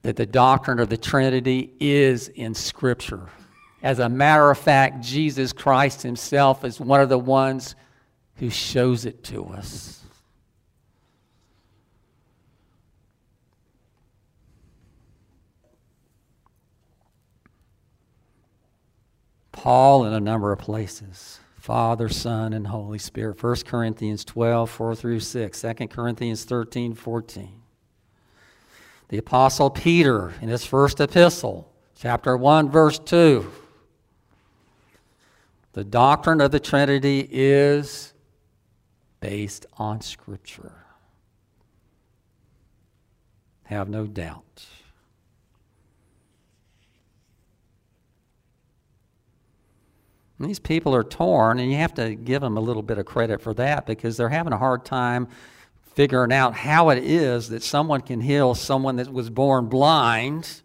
That 0.00 0.16
the 0.16 0.24
doctrine 0.24 0.80
of 0.80 0.88
the 0.88 0.96
Trinity 0.96 1.74
is 1.78 2.28
in 2.28 2.54
Scripture. 2.54 3.28
As 3.82 3.98
a 3.98 4.08
matter 4.08 4.50
of 4.50 4.58
fact, 4.58 5.02
Jesus 5.02 5.52
Christ 5.52 6.02
himself 6.02 6.64
is 6.64 6.80
one 6.80 7.00
of 7.00 7.08
the 7.08 7.18
ones 7.18 7.74
who 8.36 8.48
shows 8.48 9.04
it 9.04 9.24
to 9.24 9.46
us. 9.46 10.02
Paul 19.50 20.06
in 20.06 20.12
a 20.12 20.20
number 20.20 20.52
of 20.52 20.58
places. 20.58 21.38
Father, 21.56 22.08
Son, 22.08 22.52
and 22.52 22.66
Holy 22.66 22.98
Spirit. 22.98 23.40
1 23.40 23.56
Corinthians 23.64 24.24
12, 24.24 24.68
4 24.68 24.94
through 24.96 25.20
6. 25.20 25.60
2 25.60 25.74
Corinthians 25.86 26.44
13, 26.44 26.94
14. 26.94 27.62
The 29.08 29.18
Apostle 29.18 29.70
Peter 29.70 30.32
in 30.40 30.48
his 30.48 30.66
first 30.66 31.00
epistle, 31.00 31.72
chapter 31.94 32.36
1, 32.36 32.70
verse 32.70 32.98
2. 32.98 33.48
The 35.72 35.84
doctrine 35.84 36.42
of 36.42 36.50
the 36.50 36.60
Trinity 36.60 37.26
is 37.30 38.12
based 39.20 39.64
on 39.78 40.02
Scripture. 40.02 40.84
Have 43.64 43.88
no 43.88 44.06
doubt. 44.06 44.66
And 50.38 50.48
these 50.48 50.58
people 50.58 50.94
are 50.94 51.04
torn, 51.04 51.58
and 51.58 51.70
you 51.70 51.78
have 51.78 51.94
to 51.94 52.16
give 52.16 52.42
them 52.42 52.56
a 52.58 52.60
little 52.60 52.82
bit 52.82 52.98
of 52.98 53.06
credit 53.06 53.40
for 53.40 53.54
that 53.54 53.86
because 53.86 54.16
they're 54.16 54.28
having 54.28 54.52
a 54.52 54.58
hard 54.58 54.84
time 54.84 55.28
figuring 55.94 56.32
out 56.32 56.52
how 56.54 56.90
it 56.90 57.02
is 57.02 57.48
that 57.48 57.62
someone 57.62 58.00
can 58.00 58.20
heal 58.20 58.54
someone 58.54 58.96
that 58.96 59.10
was 59.10 59.30
born 59.30 59.66
blind, 59.66 60.62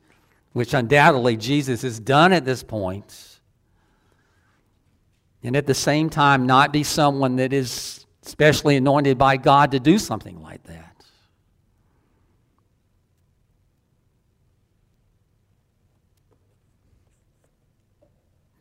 which 0.51 0.73
undoubtedly 0.73 1.37
Jesus 1.37 1.83
has 1.83 1.99
done 1.99 2.33
at 2.33 2.43
this 2.43 2.63
point 2.63 3.36
and 5.43 5.55
at 5.55 5.67
the 5.67 5.73
same 5.73 6.09
time 6.09 6.45
not 6.45 6.73
be 6.73 6.83
someone 6.83 7.37
that 7.37 7.53
is 7.53 8.05
specially 8.21 8.75
anointed 8.75 9.17
by 9.17 9.37
God 9.37 9.71
to 9.71 9.79
do 9.79 9.97
something 9.97 10.41
like 10.41 10.63
that. 10.63 10.87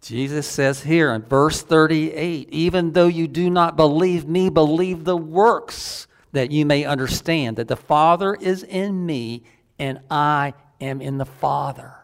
Jesus 0.06 0.46
says 0.46 0.84
here 0.84 1.12
in 1.12 1.22
verse 1.22 1.62
38 1.62 2.48
even 2.50 2.92
though 2.92 3.08
you 3.08 3.26
do 3.26 3.50
not 3.50 3.76
believe 3.76 4.28
me, 4.28 4.48
believe 4.48 5.02
the 5.02 5.16
works 5.16 6.06
that 6.30 6.52
you 6.52 6.64
may 6.64 6.84
understand 6.84 7.56
that 7.56 7.66
the 7.66 7.76
Father 7.76 8.34
is 8.34 8.62
in 8.62 9.04
me 9.04 9.42
and 9.80 9.98
I 10.08 10.54
am 10.80 11.00
in 11.00 11.18
the 11.18 11.24
Father. 11.24 11.94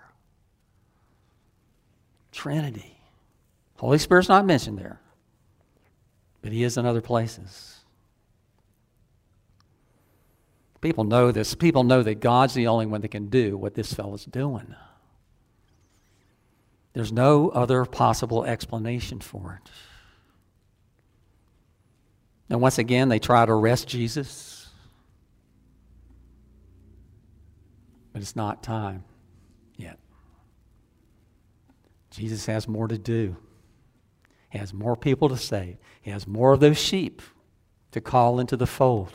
Trinity. 2.32 2.91
Holy 3.82 3.98
Spirit's 3.98 4.28
not 4.28 4.46
mentioned 4.46 4.78
there, 4.78 5.00
but 6.40 6.52
He 6.52 6.62
is 6.62 6.76
in 6.76 6.86
other 6.86 7.00
places. 7.00 7.80
People 10.80 11.02
know 11.02 11.32
this. 11.32 11.56
People 11.56 11.82
know 11.82 12.00
that 12.04 12.20
God's 12.20 12.54
the 12.54 12.68
only 12.68 12.86
one 12.86 13.00
that 13.00 13.08
can 13.08 13.28
do 13.28 13.56
what 13.56 13.74
this 13.74 13.92
fellow's 13.92 14.24
doing. 14.24 14.76
There's 16.92 17.10
no 17.10 17.48
other 17.48 17.84
possible 17.84 18.44
explanation 18.44 19.18
for 19.18 19.60
it. 19.60 19.70
And 22.50 22.60
once 22.60 22.78
again, 22.78 23.08
they 23.08 23.18
try 23.18 23.44
to 23.44 23.50
arrest 23.50 23.88
Jesus. 23.88 24.68
But 28.12 28.22
it's 28.22 28.36
not 28.36 28.62
time 28.62 29.02
yet. 29.76 29.98
Jesus 32.10 32.46
has 32.46 32.68
more 32.68 32.86
to 32.86 32.96
do. 32.96 33.36
He 34.52 34.58
has 34.58 34.74
more 34.74 34.96
people 34.96 35.30
to 35.30 35.38
save. 35.38 35.78
He 36.02 36.10
has 36.10 36.26
more 36.26 36.52
of 36.52 36.60
those 36.60 36.78
sheep 36.78 37.22
to 37.90 38.02
call 38.02 38.38
into 38.38 38.54
the 38.54 38.66
fold. 38.66 39.14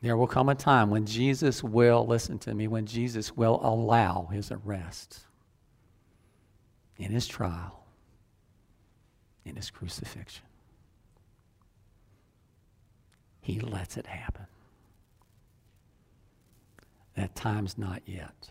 There 0.00 0.16
will 0.16 0.28
come 0.28 0.48
a 0.48 0.54
time 0.54 0.90
when 0.90 1.06
Jesus 1.06 1.64
will, 1.64 2.06
listen 2.06 2.38
to 2.38 2.54
me, 2.54 2.68
when 2.68 2.86
Jesus 2.86 3.36
will 3.36 3.60
allow 3.64 4.28
his 4.32 4.52
arrest. 4.52 5.24
in 7.00 7.10
his 7.10 7.26
trial, 7.26 7.82
in 9.44 9.56
his 9.56 9.70
crucifixion. 9.70 10.44
He 13.40 13.58
lets 13.58 13.96
it 13.96 14.06
happen. 14.06 14.46
That 17.16 17.34
time's 17.34 17.76
not 17.76 18.02
yet. 18.06 18.50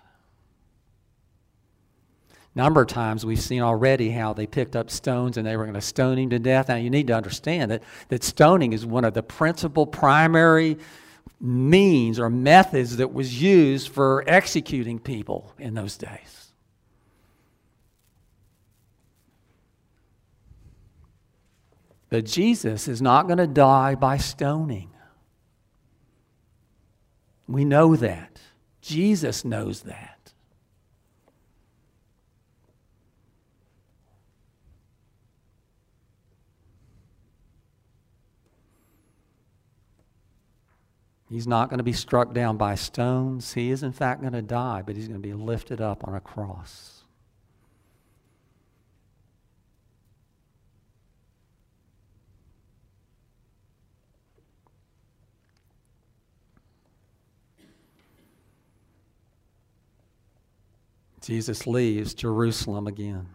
Number 2.55 2.81
of 2.81 2.87
times 2.87 3.25
we've 3.25 3.39
seen 3.39 3.61
already 3.61 4.09
how 4.09 4.33
they 4.33 4.47
picked 4.47 4.75
up 4.75 4.89
stones 4.89 5.37
and 5.37 5.45
they 5.45 5.55
were 5.55 5.63
going 5.63 5.75
to 5.75 5.81
stone 5.81 6.17
him 6.17 6.29
to 6.31 6.39
death. 6.39 6.67
Now 6.67 6.75
you 6.75 6.89
need 6.89 7.07
to 7.07 7.13
understand 7.13 7.71
that, 7.71 7.83
that 8.09 8.23
stoning 8.23 8.73
is 8.73 8.85
one 8.85 9.05
of 9.05 9.13
the 9.13 9.23
principal 9.23 9.85
primary 9.85 10.77
means 11.39 12.19
or 12.19 12.29
methods 12.29 12.97
that 12.97 13.13
was 13.13 13.41
used 13.41 13.89
for 13.89 14.23
executing 14.27 14.99
people 14.99 15.53
in 15.57 15.73
those 15.73 15.95
days. 15.95 16.51
But 22.09 22.25
Jesus 22.25 22.87
is 22.87 23.01
not 23.01 23.27
going 23.27 23.37
to 23.37 23.47
die 23.47 23.95
by 23.95 24.17
stoning. 24.17 24.89
We 27.47 27.65
know 27.65 27.95
that. 27.95 28.41
Jesus 28.89 29.45
knows 29.45 29.81
that. 29.81 30.33
He's 41.29 41.45
not 41.45 41.69
going 41.69 41.77
to 41.77 41.83
be 41.83 41.93
struck 41.93 42.33
down 42.33 42.57
by 42.57 42.73
stones. 42.73 43.53
He 43.53 43.69
is, 43.69 43.83
in 43.83 43.91
fact, 43.91 44.21
going 44.21 44.33
to 44.33 44.41
die, 44.41 44.81
but 44.83 44.95
he's 44.95 45.07
going 45.07 45.21
to 45.21 45.27
be 45.27 45.35
lifted 45.35 45.79
up 45.79 46.07
on 46.07 46.15
a 46.15 46.19
cross. 46.19 46.98
Jesus 61.21 61.67
leaves 61.67 62.13
Jerusalem 62.13 62.87
again. 62.87 63.27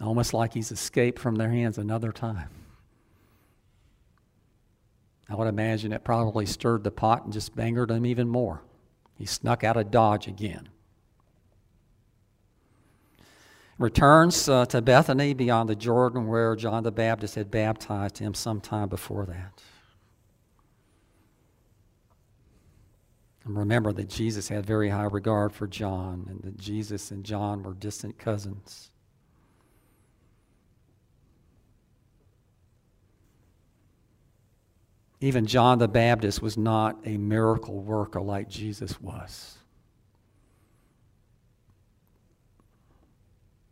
Almost 0.00 0.32
like 0.32 0.54
he's 0.54 0.70
escaped 0.70 1.18
from 1.18 1.34
their 1.34 1.50
hands 1.50 1.76
another 1.76 2.12
time. 2.12 2.48
I 5.28 5.34
would 5.34 5.48
imagine 5.48 5.92
it 5.92 6.04
probably 6.04 6.46
stirred 6.46 6.84
the 6.84 6.90
pot 6.90 7.24
and 7.24 7.32
just 7.32 7.58
angered 7.58 7.90
him 7.90 8.06
even 8.06 8.28
more. 8.28 8.62
He 9.16 9.26
snuck 9.26 9.64
out 9.64 9.76
of 9.76 9.90
Dodge 9.90 10.26
again. 10.26 10.68
Returns 13.78 14.48
uh, 14.48 14.66
to 14.66 14.80
Bethany 14.80 15.34
beyond 15.34 15.68
the 15.68 15.76
Jordan 15.76 16.26
where 16.26 16.56
John 16.56 16.82
the 16.82 16.90
Baptist 16.90 17.34
had 17.34 17.50
baptized 17.50 18.18
him 18.18 18.34
sometime 18.34 18.88
before 18.88 19.26
that. 19.26 19.62
And 23.48 23.56
remember 23.56 23.94
that 23.94 24.10
Jesus 24.10 24.48
had 24.48 24.66
very 24.66 24.90
high 24.90 25.04
regard 25.04 25.54
for 25.54 25.66
John 25.66 26.26
and 26.28 26.42
that 26.42 26.58
Jesus 26.58 27.10
and 27.10 27.24
John 27.24 27.62
were 27.62 27.72
distant 27.72 28.18
cousins. 28.18 28.90
Even 35.22 35.46
John 35.46 35.78
the 35.78 35.88
Baptist 35.88 36.42
was 36.42 36.58
not 36.58 36.98
a 37.06 37.16
miracle 37.16 37.80
worker 37.80 38.20
like 38.20 38.50
Jesus 38.50 39.00
was. 39.00 39.56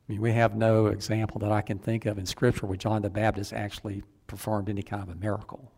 I 0.08 0.12
mean, 0.12 0.22
we 0.22 0.32
have 0.32 0.56
no 0.56 0.86
example 0.86 1.38
that 1.40 1.52
I 1.52 1.60
can 1.60 1.78
think 1.78 2.06
of 2.06 2.16
in 2.16 2.24
Scripture 2.24 2.64
where 2.64 2.78
John 2.78 3.02
the 3.02 3.10
Baptist 3.10 3.52
actually 3.52 4.02
performed 4.26 4.70
any 4.70 4.82
kind 4.82 5.02
of 5.02 5.10
a 5.10 5.16
miracle. 5.16 5.70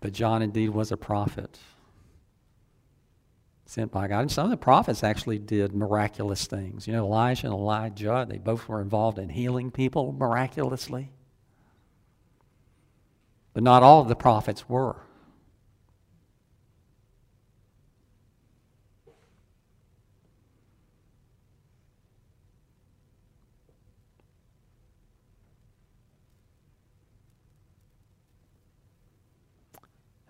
But 0.00 0.12
John 0.12 0.42
indeed 0.42 0.70
was 0.70 0.90
a 0.90 0.96
prophet 0.96 1.58
sent 3.70 3.92
by 3.92 4.08
God. 4.08 4.22
And 4.22 4.32
some 4.32 4.46
of 4.46 4.50
the 4.50 4.56
prophets 4.56 5.04
actually 5.04 5.38
did 5.38 5.72
miraculous 5.74 6.46
things. 6.46 6.88
You 6.88 6.92
know, 6.92 7.06
Elijah 7.06 7.46
and 7.46 7.54
Elisha, 7.54 8.26
they 8.28 8.38
both 8.38 8.68
were 8.68 8.80
involved 8.80 9.18
in 9.18 9.28
healing 9.28 9.70
people 9.70 10.12
miraculously. 10.12 11.12
But 13.52 13.62
not 13.62 13.84
all 13.84 14.00
of 14.00 14.08
the 14.08 14.16
prophets 14.16 14.68
were. 14.68 14.96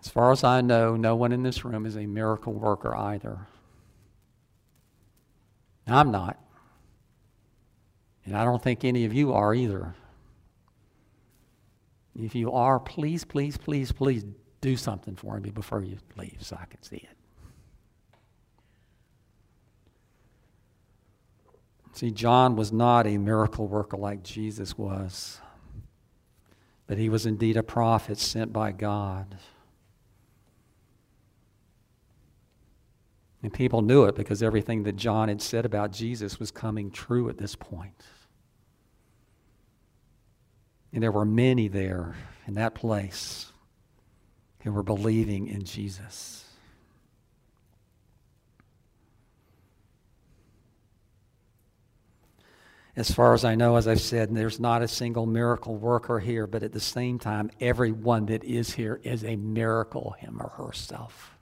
far 0.11 0.31
as 0.31 0.43
I 0.43 0.61
know, 0.61 0.95
no 0.95 1.15
one 1.15 1.31
in 1.31 1.43
this 1.43 1.65
room 1.65 1.85
is 1.85 1.95
a 1.95 2.05
miracle 2.05 2.53
worker 2.53 2.95
either. 2.95 3.47
I'm 5.87 6.11
not. 6.11 6.39
And 8.25 8.35
I 8.35 8.43
don't 8.43 8.61
think 8.61 8.83
any 8.83 9.05
of 9.05 9.13
you 9.13 9.33
are 9.33 9.53
either. 9.53 9.95
If 12.15 12.35
you 12.35 12.51
are, 12.51 12.79
please, 12.79 13.23
please, 13.23 13.57
please, 13.57 13.91
please 13.91 14.25
do 14.59 14.77
something 14.77 15.15
for 15.15 15.39
me 15.39 15.49
before 15.49 15.83
you 15.83 15.97
leave 16.17 16.37
so 16.39 16.57
I 16.61 16.65
can 16.65 16.81
see 16.83 16.97
it. 16.97 17.17
See, 21.93 22.11
John 22.11 22.55
was 22.55 22.71
not 22.71 23.05
a 23.05 23.17
miracle 23.17 23.67
worker 23.67 23.97
like 23.97 24.23
Jesus 24.23 24.77
was, 24.77 25.41
but 26.87 26.97
he 26.97 27.09
was 27.09 27.25
indeed 27.25 27.57
a 27.57 27.63
prophet 27.63 28.17
sent 28.17 28.53
by 28.53 28.71
God. 28.71 29.37
And 33.43 33.51
people 33.51 33.81
knew 33.81 34.03
it 34.05 34.15
because 34.15 34.43
everything 34.43 34.83
that 34.83 34.95
John 34.95 35.27
had 35.27 35.41
said 35.41 35.65
about 35.65 35.91
Jesus 35.91 36.39
was 36.39 36.51
coming 36.51 36.91
true 36.91 37.27
at 37.29 37.37
this 37.37 37.55
point. 37.55 38.03
And 40.93 41.01
there 41.01 41.11
were 41.11 41.25
many 41.25 41.67
there 41.67 42.15
in 42.45 42.55
that 42.55 42.75
place 42.75 43.51
who 44.63 44.71
were 44.71 44.83
believing 44.83 45.47
in 45.47 45.63
Jesus. 45.63 46.45
As 52.95 53.09
far 53.09 53.33
as 53.33 53.45
I 53.45 53.55
know, 53.55 53.77
as 53.77 53.87
I've 53.87 54.01
said, 54.01 54.35
there's 54.35 54.59
not 54.59 54.81
a 54.81 54.87
single 54.87 55.25
miracle 55.25 55.75
worker 55.75 56.19
here, 56.19 56.45
but 56.45 56.61
at 56.61 56.73
the 56.73 56.79
same 56.79 57.17
time, 57.17 57.49
everyone 57.61 58.25
that 58.27 58.43
is 58.43 58.73
here 58.73 58.99
is 59.03 59.23
a 59.23 59.37
miracle, 59.37 60.11
him 60.19 60.41
or 60.41 60.49
herself. 60.49 61.37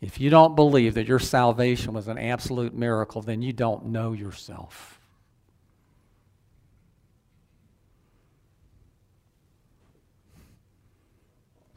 If 0.00 0.20
you 0.20 0.30
don't 0.30 0.54
believe 0.54 0.94
that 0.94 1.08
your 1.08 1.18
salvation 1.18 1.92
was 1.92 2.06
an 2.06 2.18
absolute 2.18 2.74
miracle, 2.74 3.20
then 3.20 3.42
you 3.42 3.52
don't 3.52 3.86
know 3.86 4.12
yourself. 4.12 5.00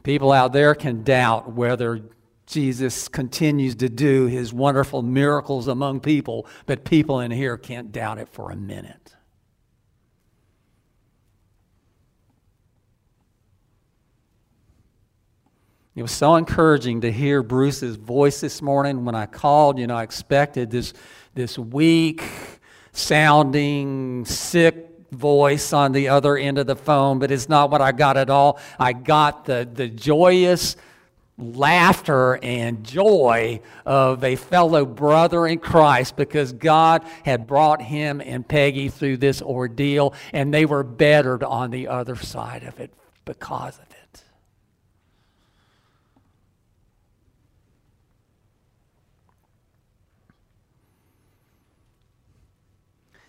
People 0.02 0.32
out 0.32 0.52
there 0.52 0.74
can 0.74 1.02
doubt 1.02 1.52
whether 1.52 2.00
Jesus 2.46 3.08
continues 3.08 3.76
to 3.76 3.88
do 3.88 4.26
his 4.26 4.52
wonderful 4.52 5.02
miracles 5.02 5.68
among 5.68 6.00
people, 6.00 6.46
but 6.66 6.84
people 6.84 7.20
in 7.20 7.30
here 7.30 7.56
can't 7.56 7.92
doubt 7.92 8.18
it 8.18 8.28
for 8.28 8.50
a 8.50 8.56
minute. 8.56 9.14
It 15.94 16.00
was 16.00 16.12
so 16.12 16.36
encouraging 16.36 17.02
to 17.02 17.12
hear 17.12 17.42
Bruce's 17.42 17.96
voice 17.96 18.40
this 18.40 18.62
morning. 18.62 19.04
When 19.04 19.14
I 19.14 19.26
called, 19.26 19.78
you 19.78 19.86
know, 19.86 19.96
I 19.96 20.02
expected 20.04 20.70
this, 20.70 20.94
this 21.34 21.58
weak 21.58 22.24
sounding, 22.92 24.24
sick 24.24 24.88
voice 25.10 25.74
on 25.74 25.92
the 25.92 26.08
other 26.08 26.38
end 26.38 26.56
of 26.56 26.66
the 26.66 26.76
phone, 26.76 27.18
but 27.18 27.30
it's 27.30 27.46
not 27.46 27.70
what 27.70 27.82
I 27.82 27.92
got 27.92 28.16
at 28.16 28.30
all. 28.30 28.58
I 28.78 28.94
got 28.94 29.44
the, 29.44 29.68
the 29.70 29.86
joyous 29.86 30.76
laughter 31.36 32.38
and 32.42 32.84
joy 32.84 33.60
of 33.84 34.24
a 34.24 34.36
fellow 34.36 34.86
brother 34.86 35.46
in 35.46 35.58
Christ 35.58 36.16
because 36.16 36.54
God 36.54 37.04
had 37.22 37.46
brought 37.46 37.82
him 37.82 38.22
and 38.22 38.48
Peggy 38.48 38.88
through 38.88 39.18
this 39.18 39.42
ordeal 39.42 40.14
and 40.32 40.54
they 40.54 40.64
were 40.64 40.84
bettered 40.84 41.42
on 41.42 41.70
the 41.70 41.88
other 41.88 42.16
side 42.16 42.62
of 42.62 42.80
it 42.80 42.94
because 43.26 43.76
of 43.76 43.84
it. 43.84 43.92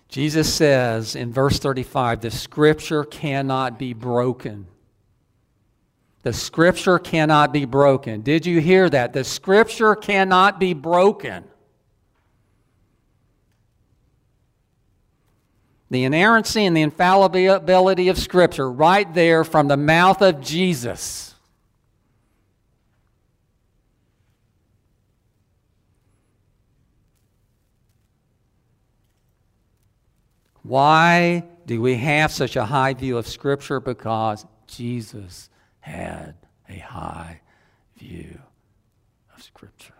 Jesus 0.08 0.54
says 0.54 1.16
in 1.16 1.34
verse 1.34 1.60
35 1.60 2.22
the 2.22 2.32
scripture 2.32 3.04
cannot 3.04 3.80
be 3.80 3.94
broken. 3.94 4.68
The 6.24 6.34
scripture 6.34 7.00
cannot 7.00 7.52
be 7.52 7.66
broken. 7.66 8.22
Did 8.22 8.46
you 8.46 8.62
hear 8.62 8.90
that? 8.90 9.14
The 9.14 9.24
scripture 9.24 9.96
cannot 9.96 10.60
be 10.60 10.74
broken. 10.74 11.44
The 15.90 16.06
inerrancy 16.06 16.66
and 16.66 16.76
the 16.76 16.82
infallibility 16.82 18.08
of 18.08 18.18
scripture 18.18 18.72
right 18.72 19.14
there 19.14 19.44
from 19.44 19.68
the 19.68 19.78
mouth 19.78 20.22
of 20.22 20.42
Jesus. 20.42 21.33
Why 30.64 31.44
do 31.66 31.82
we 31.82 31.96
have 31.98 32.32
such 32.32 32.56
a 32.56 32.66
high 32.66 32.94
view 32.94 33.18
of 33.18 33.28
Scripture? 33.28 33.80
Because 33.80 34.46
Jesus 34.66 35.50
had 35.82 36.36
a 36.70 36.78
high 36.78 37.42
view 37.98 38.40
of 39.36 39.44
Scripture. 39.44 39.94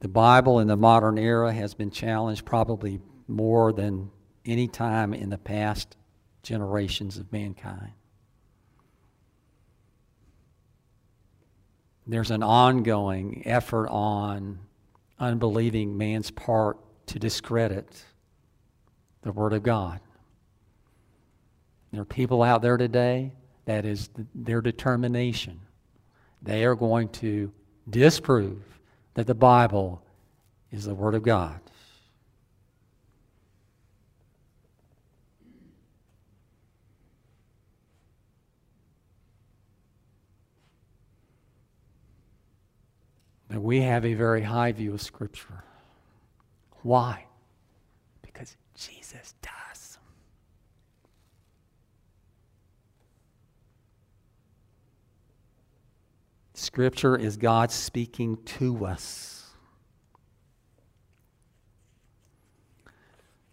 The 0.00 0.08
Bible 0.08 0.60
in 0.60 0.68
the 0.68 0.76
modern 0.76 1.18
era 1.18 1.52
has 1.52 1.74
been 1.74 1.90
challenged 1.90 2.44
probably 2.44 3.00
more 3.26 3.72
than 3.72 4.10
any 4.44 4.68
time 4.68 5.12
in 5.12 5.30
the 5.30 5.38
past 5.38 5.96
generations 6.42 7.18
of 7.18 7.32
mankind. 7.32 7.92
There's 12.08 12.30
an 12.30 12.42
ongoing 12.42 13.42
effort 13.44 13.88
on 13.88 14.60
unbelieving 15.18 15.98
man's 15.98 16.30
part 16.30 16.78
to 17.08 17.18
discredit 17.18 18.02
the 19.20 19.30
Word 19.30 19.52
of 19.52 19.62
God. 19.62 20.00
There 21.92 22.00
are 22.00 22.06
people 22.06 22.42
out 22.42 22.62
there 22.62 22.78
today 22.78 23.34
that 23.66 23.84
is 23.84 24.08
their 24.34 24.62
determination. 24.62 25.60
They 26.40 26.64
are 26.64 26.74
going 26.74 27.10
to 27.10 27.52
disprove 27.90 28.62
that 29.12 29.26
the 29.26 29.34
Bible 29.34 30.02
is 30.72 30.86
the 30.86 30.94
Word 30.94 31.14
of 31.14 31.22
God. 31.22 31.60
That 43.48 43.60
we 43.60 43.80
have 43.80 44.04
a 44.04 44.14
very 44.14 44.42
high 44.42 44.72
view 44.72 44.94
of 44.94 45.00
Scripture. 45.00 45.64
Why? 46.82 47.24
Because 48.22 48.56
Jesus 48.74 49.34
does. 49.42 49.98
Scripture 56.54 57.16
is 57.16 57.36
God 57.36 57.70
speaking 57.70 58.36
to 58.44 58.84
us. 58.84 59.46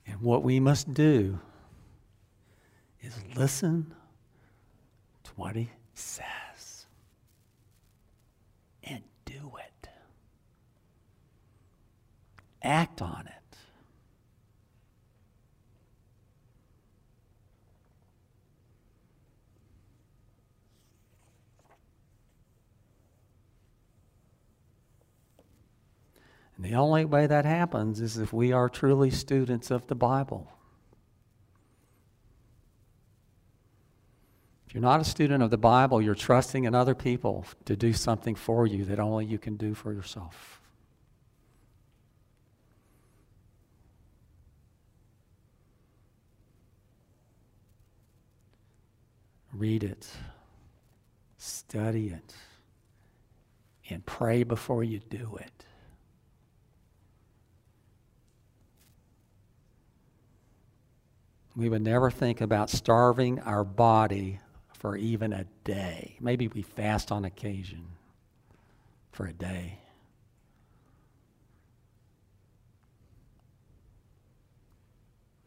And 0.08 0.22
what 0.22 0.44
we 0.44 0.60
must 0.60 0.94
do 0.94 1.40
is 3.02 3.14
listen 3.36 3.94
to 5.24 5.32
what 5.36 5.56
He 5.56 5.70
says 5.94 6.86
and 8.84 9.02
do 9.26 9.52
it, 9.58 9.90
act 12.66 13.02
on 13.02 13.28
it. 13.28 13.58
And 26.58 26.66
the 26.66 26.76
only 26.76 27.06
way 27.06 27.28
that 27.28 27.46
happens 27.46 28.00
is 28.00 28.18
if 28.18 28.32
we 28.32 28.52
are 28.52 28.70
truly 28.70 29.12
students 29.12 29.72
of 29.72 29.88
the 29.88 29.96
Bible. 29.96 30.52
If 34.68 34.74
you're 34.74 34.82
not 34.82 35.02
a 35.02 35.06
student 35.06 35.44
of 35.44 35.52
the 35.52 35.58
Bible, 35.58 36.02
you're 36.02 36.16
trusting 36.16 36.64
in 36.64 36.74
other 36.74 36.96
people 36.96 37.46
to 37.66 37.76
do 37.76 37.94
something 37.94 38.36
for 38.36 38.66
you 38.66 38.86
that 38.86 39.00
only 39.00 39.26
you 39.26 39.38
can 39.38 39.58
do 39.58 39.74
for 39.74 39.94
yourself. 39.94 40.62
Read 49.58 49.84
it, 49.84 50.10
study 51.38 52.10
it, 52.10 52.34
and 53.90 54.06
pray 54.06 54.44
before 54.44 54.84
you 54.84 55.00
do 55.00 55.38
it. 55.40 55.66
we 61.56 61.70
would 61.70 61.82
never 61.82 62.12
think 62.12 62.42
about 62.42 62.70
starving 62.70 63.40
our 63.40 63.64
body 63.64 64.40
for 64.74 64.98
even 64.98 65.32
a 65.32 65.46
day. 65.64 66.18
Maybe 66.20 66.48
we 66.48 66.62
fast 66.62 67.12
on 67.12 67.26
occasion 67.26 67.86
for 69.12 69.26
a 69.26 69.34
day. 69.34 69.80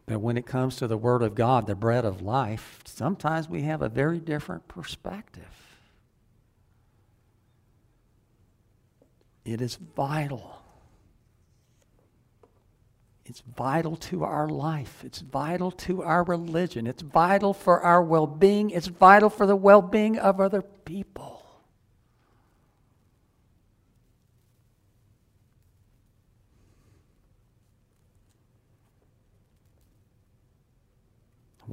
But 0.09 0.21
when 0.21 0.37
it 0.37 0.47
comes 0.47 0.77
to 0.77 0.87
the 0.87 0.97
Word 0.97 1.23
of 1.23 1.35
God, 1.35 1.67
the 1.67 1.75
bread 1.75 2.05
of 2.05 2.23
life, 2.23 2.81
sometimes 2.85 3.49
we 3.49 3.63
have 3.63 3.83
a 3.83 3.89
very 3.89 4.19
different 4.19 4.67
perspective. 4.67 5.45
It 9.45 9.61
is 9.61 9.77
vital 9.77 10.59
it's 13.29 13.43
vital 13.57 13.97
to 13.97 14.25
our 14.25 14.49
life. 14.49 15.05
It's 15.05 15.21
vital 15.21 15.71
to 15.73 16.03
our 16.03 16.25
religion. 16.25 16.87
It's 16.87 17.03
vital 17.03 17.53
for 17.53 17.83
our 17.83 18.03
well 18.03 18.27
being. 18.27 18.71
It's 18.71 18.87
vital 18.87 19.29
for 19.29 19.45
the 19.45 19.55
well 19.55 19.83
being 19.83 20.19
of 20.19 20.41
other 20.41 20.63
people. 20.63 21.38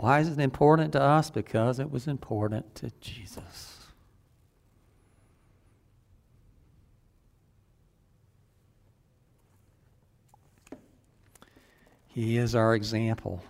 Why 0.05 0.19
is 0.19 0.27
it 0.27 0.37
important 0.37 0.93
to 0.93 1.01
us? 1.01 1.31
Because 1.31 1.79
it 1.79 1.89
was 1.89 2.05
important 2.05 2.75
to 2.75 2.91
Jesus. 3.01 3.87
He 12.05 12.37
is 12.37 12.53
our 12.53 12.75
example 12.75 13.43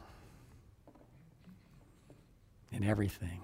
in 2.72 2.86
everything. 2.86 3.44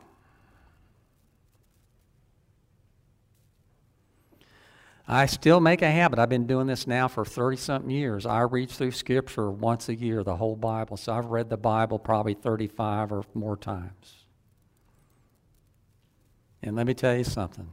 I 5.12 5.26
still 5.26 5.60
make 5.60 5.82
a 5.82 5.92
habit. 5.92 6.20
I've 6.20 6.30
been 6.30 6.48
doing 6.48 6.68
this 6.68 6.88
now 6.88 7.10
for 7.10 7.26
30 7.26 7.58
something 7.58 7.92
years. 7.92 8.26
I 8.26 8.44
read 8.44 8.70
through 8.70 8.92
Scripture 8.92 9.52
once 9.52 9.90
a 9.90 9.96
year, 9.96 10.24
the 10.24 10.38
whole 10.38 10.56
Bible. 10.56 10.96
So 10.96 11.12
I've 11.12 11.26
read 11.26 11.50
the 11.50 11.58
Bible 11.58 12.00
probably 12.00 12.34
35 12.34 13.12
or 13.12 13.24
more 13.34 13.58
times. 13.58 14.26
And 16.64 16.78
let 16.78 16.88
me 16.88 16.94
tell 16.94 17.16
you 17.16 17.26
something 17.26 17.70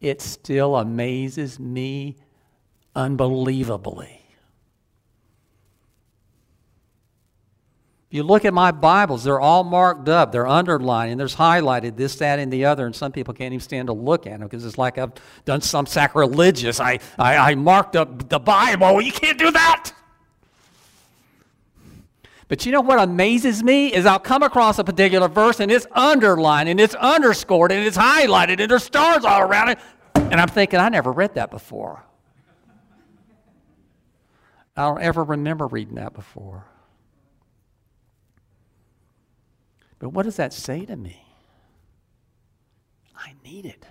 it 0.00 0.20
still 0.20 0.76
amazes 0.76 1.60
me 1.60 2.16
unbelievably 2.96 4.19
you 8.10 8.24
look 8.24 8.44
at 8.44 8.52
my 8.52 8.72
Bibles, 8.72 9.22
they're 9.22 9.40
all 9.40 9.62
marked 9.62 10.08
up, 10.08 10.32
they're 10.32 10.46
underlined, 10.46 11.12
and 11.12 11.20
there's 11.20 11.36
highlighted 11.36 11.96
this, 11.96 12.16
that, 12.16 12.40
and 12.40 12.52
the 12.52 12.64
other, 12.64 12.84
and 12.84 12.94
some 12.94 13.12
people 13.12 13.32
can't 13.32 13.54
even 13.54 13.62
stand 13.62 13.86
to 13.86 13.92
look 13.92 14.26
at 14.26 14.40
them 14.40 14.48
because 14.48 14.64
it's 14.64 14.78
like 14.78 14.98
I've 14.98 15.12
done 15.44 15.60
some 15.60 15.86
sacrilegious. 15.86 16.80
I, 16.80 16.98
I, 17.16 17.36
I 17.36 17.54
marked 17.54 17.94
up 17.94 18.28
the 18.28 18.40
Bible. 18.40 19.00
You 19.00 19.12
can't 19.12 19.38
do 19.38 19.52
that. 19.52 19.92
But 22.48 22.66
you 22.66 22.72
know 22.72 22.80
what 22.80 22.98
amazes 22.98 23.62
me 23.62 23.94
is 23.94 24.06
I'll 24.06 24.18
come 24.18 24.42
across 24.42 24.80
a 24.80 24.84
particular 24.84 25.28
verse 25.28 25.60
and 25.60 25.70
it's 25.70 25.86
underlined 25.92 26.68
and 26.68 26.80
it's 26.80 26.96
underscored 26.96 27.70
and 27.70 27.86
it's 27.86 27.96
highlighted 27.96 28.58
and 28.58 28.68
there's 28.68 28.82
stars 28.82 29.24
all 29.24 29.40
around 29.40 29.68
it. 29.68 29.78
And 30.16 30.34
I'm 30.34 30.48
thinking, 30.48 30.80
I 30.80 30.88
never 30.88 31.12
read 31.12 31.36
that 31.36 31.52
before. 31.52 32.04
I 34.76 34.88
don't 34.88 35.00
ever 35.00 35.22
remember 35.22 35.68
reading 35.68 35.94
that 35.94 36.12
before. 36.12 36.64
But 40.00 40.08
what 40.08 40.24
does 40.24 40.36
that 40.36 40.52
say 40.52 40.84
to 40.86 40.96
me? 40.96 41.24
I 43.14 43.34
need 43.44 43.66
it. 43.66 43.86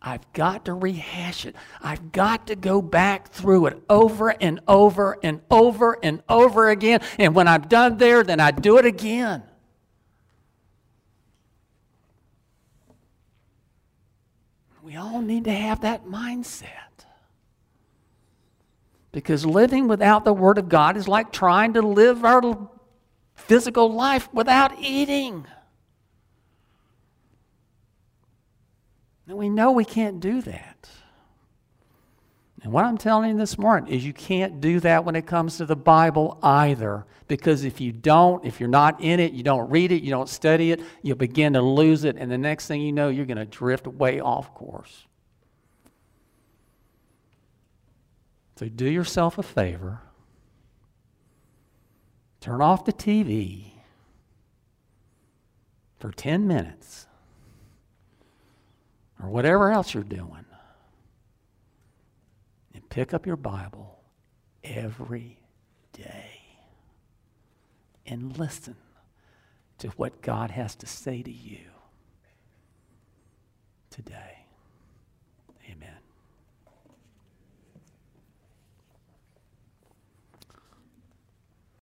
I've 0.00 0.30
got 0.34 0.66
to 0.66 0.74
rehash 0.74 1.46
it. 1.46 1.56
I've 1.80 2.12
got 2.12 2.48
to 2.48 2.56
go 2.56 2.82
back 2.82 3.32
through 3.32 3.66
it 3.66 3.82
over 3.88 4.28
and 4.28 4.60
over 4.68 5.18
and 5.22 5.40
over 5.50 5.98
and 6.02 6.22
over 6.28 6.68
again. 6.68 7.00
And 7.18 7.34
when 7.34 7.48
I'm 7.48 7.62
done 7.62 7.96
there, 7.96 8.22
then 8.22 8.38
I 8.38 8.50
do 8.50 8.76
it 8.76 8.84
again. 8.84 9.42
We 14.82 14.96
all 14.96 15.22
need 15.22 15.44
to 15.44 15.52
have 15.52 15.80
that 15.80 16.04
mindset. 16.04 16.68
Because 19.10 19.46
living 19.46 19.88
without 19.88 20.26
the 20.26 20.34
Word 20.34 20.58
of 20.58 20.68
God 20.68 20.98
is 20.98 21.08
like 21.08 21.32
trying 21.32 21.72
to 21.74 21.82
live 21.82 22.26
our 22.26 22.68
physical 23.34 23.92
life 23.92 24.28
without 24.32 24.78
eating. 24.80 25.46
And 29.26 29.38
we 29.38 29.48
know 29.48 29.72
we 29.72 29.84
can't 29.84 30.20
do 30.20 30.42
that. 30.42 30.88
And 32.62 32.72
what 32.72 32.86
I'm 32.86 32.96
telling 32.96 33.30
you 33.30 33.36
this 33.36 33.58
morning 33.58 33.92
is 33.92 34.06
you 34.06 34.14
can't 34.14 34.60
do 34.60 34.80
that 34.80 35.04
when 35.04 35.16
it 35.16 35.26
comes 35.26 35.58
to 35.58 35.66
the 35.66 35.76
Bible 35.76 36.38
either. 36.42 37.04
Because 37.28 37.64
if 37.64 37.78
you 37.78 37.92
don't, 37.92 38.42
if 38.44 38.58
you're 38.58 38.70
not 38.70 39.02
in 39.02 39.20
it, 39.20 39.32
you 39.32 39.42
don't 39.42 39.68
read 39.68 39.92
it, 39.92 40.02
you 40.02 40.10
don't 40.10 40.30
study 40.30 40.72
it, 40.72 40.80
you'll 41.02 41.16
begin 41.16 41.52
to 41.52 41.62
lose 41.62 42.04
it. 42.04 42.16
And 42.16 42.30
the 42.30 42.38
next 42.38 42.66
thing 42.66 42.80
you 42.80 42.92
know, 42.92 43.10
you're 43.10 43.26
going 43.26 43.36
to 43.36 43.44
drift 43.44 43.86
way 43.86 44.18
off 44.20 44.54
course. 44.54 45.06
So 48.56 48.66
do 48.68 48.86
yourself 48.86 49.36
a 49.36 49.42
favor. 49.42 50.00
Turn 52.44 52.60
off 52.60 52.84
the 52.84 52.92
TV 52.92 53.70
for 55.98 56.12
10 56.12 56.46
minutes 56.46 57.06
or 59.18 59.30
whatever 59.30 59.72
else 59.72 59.94
you're 59.94 60.02
doing. 60.02 60.44
And 62.74 62.86
pick 62.90 63.14
up 63.14 63.24
your 63.24 63.38
Bible 63.38 63.98
every 64.62 65.38
day 65.94 66.42
and 68.04 68.36
listen 68.36 68.76
to 69.78 69.88
what 69.96 70.20
God 70.20 70.50
has 70.50 70.74
to 70.74 70.86
say 70.86 71.22
to 71.22 71.32
you 71.32 71.64
today. 73.88 74.33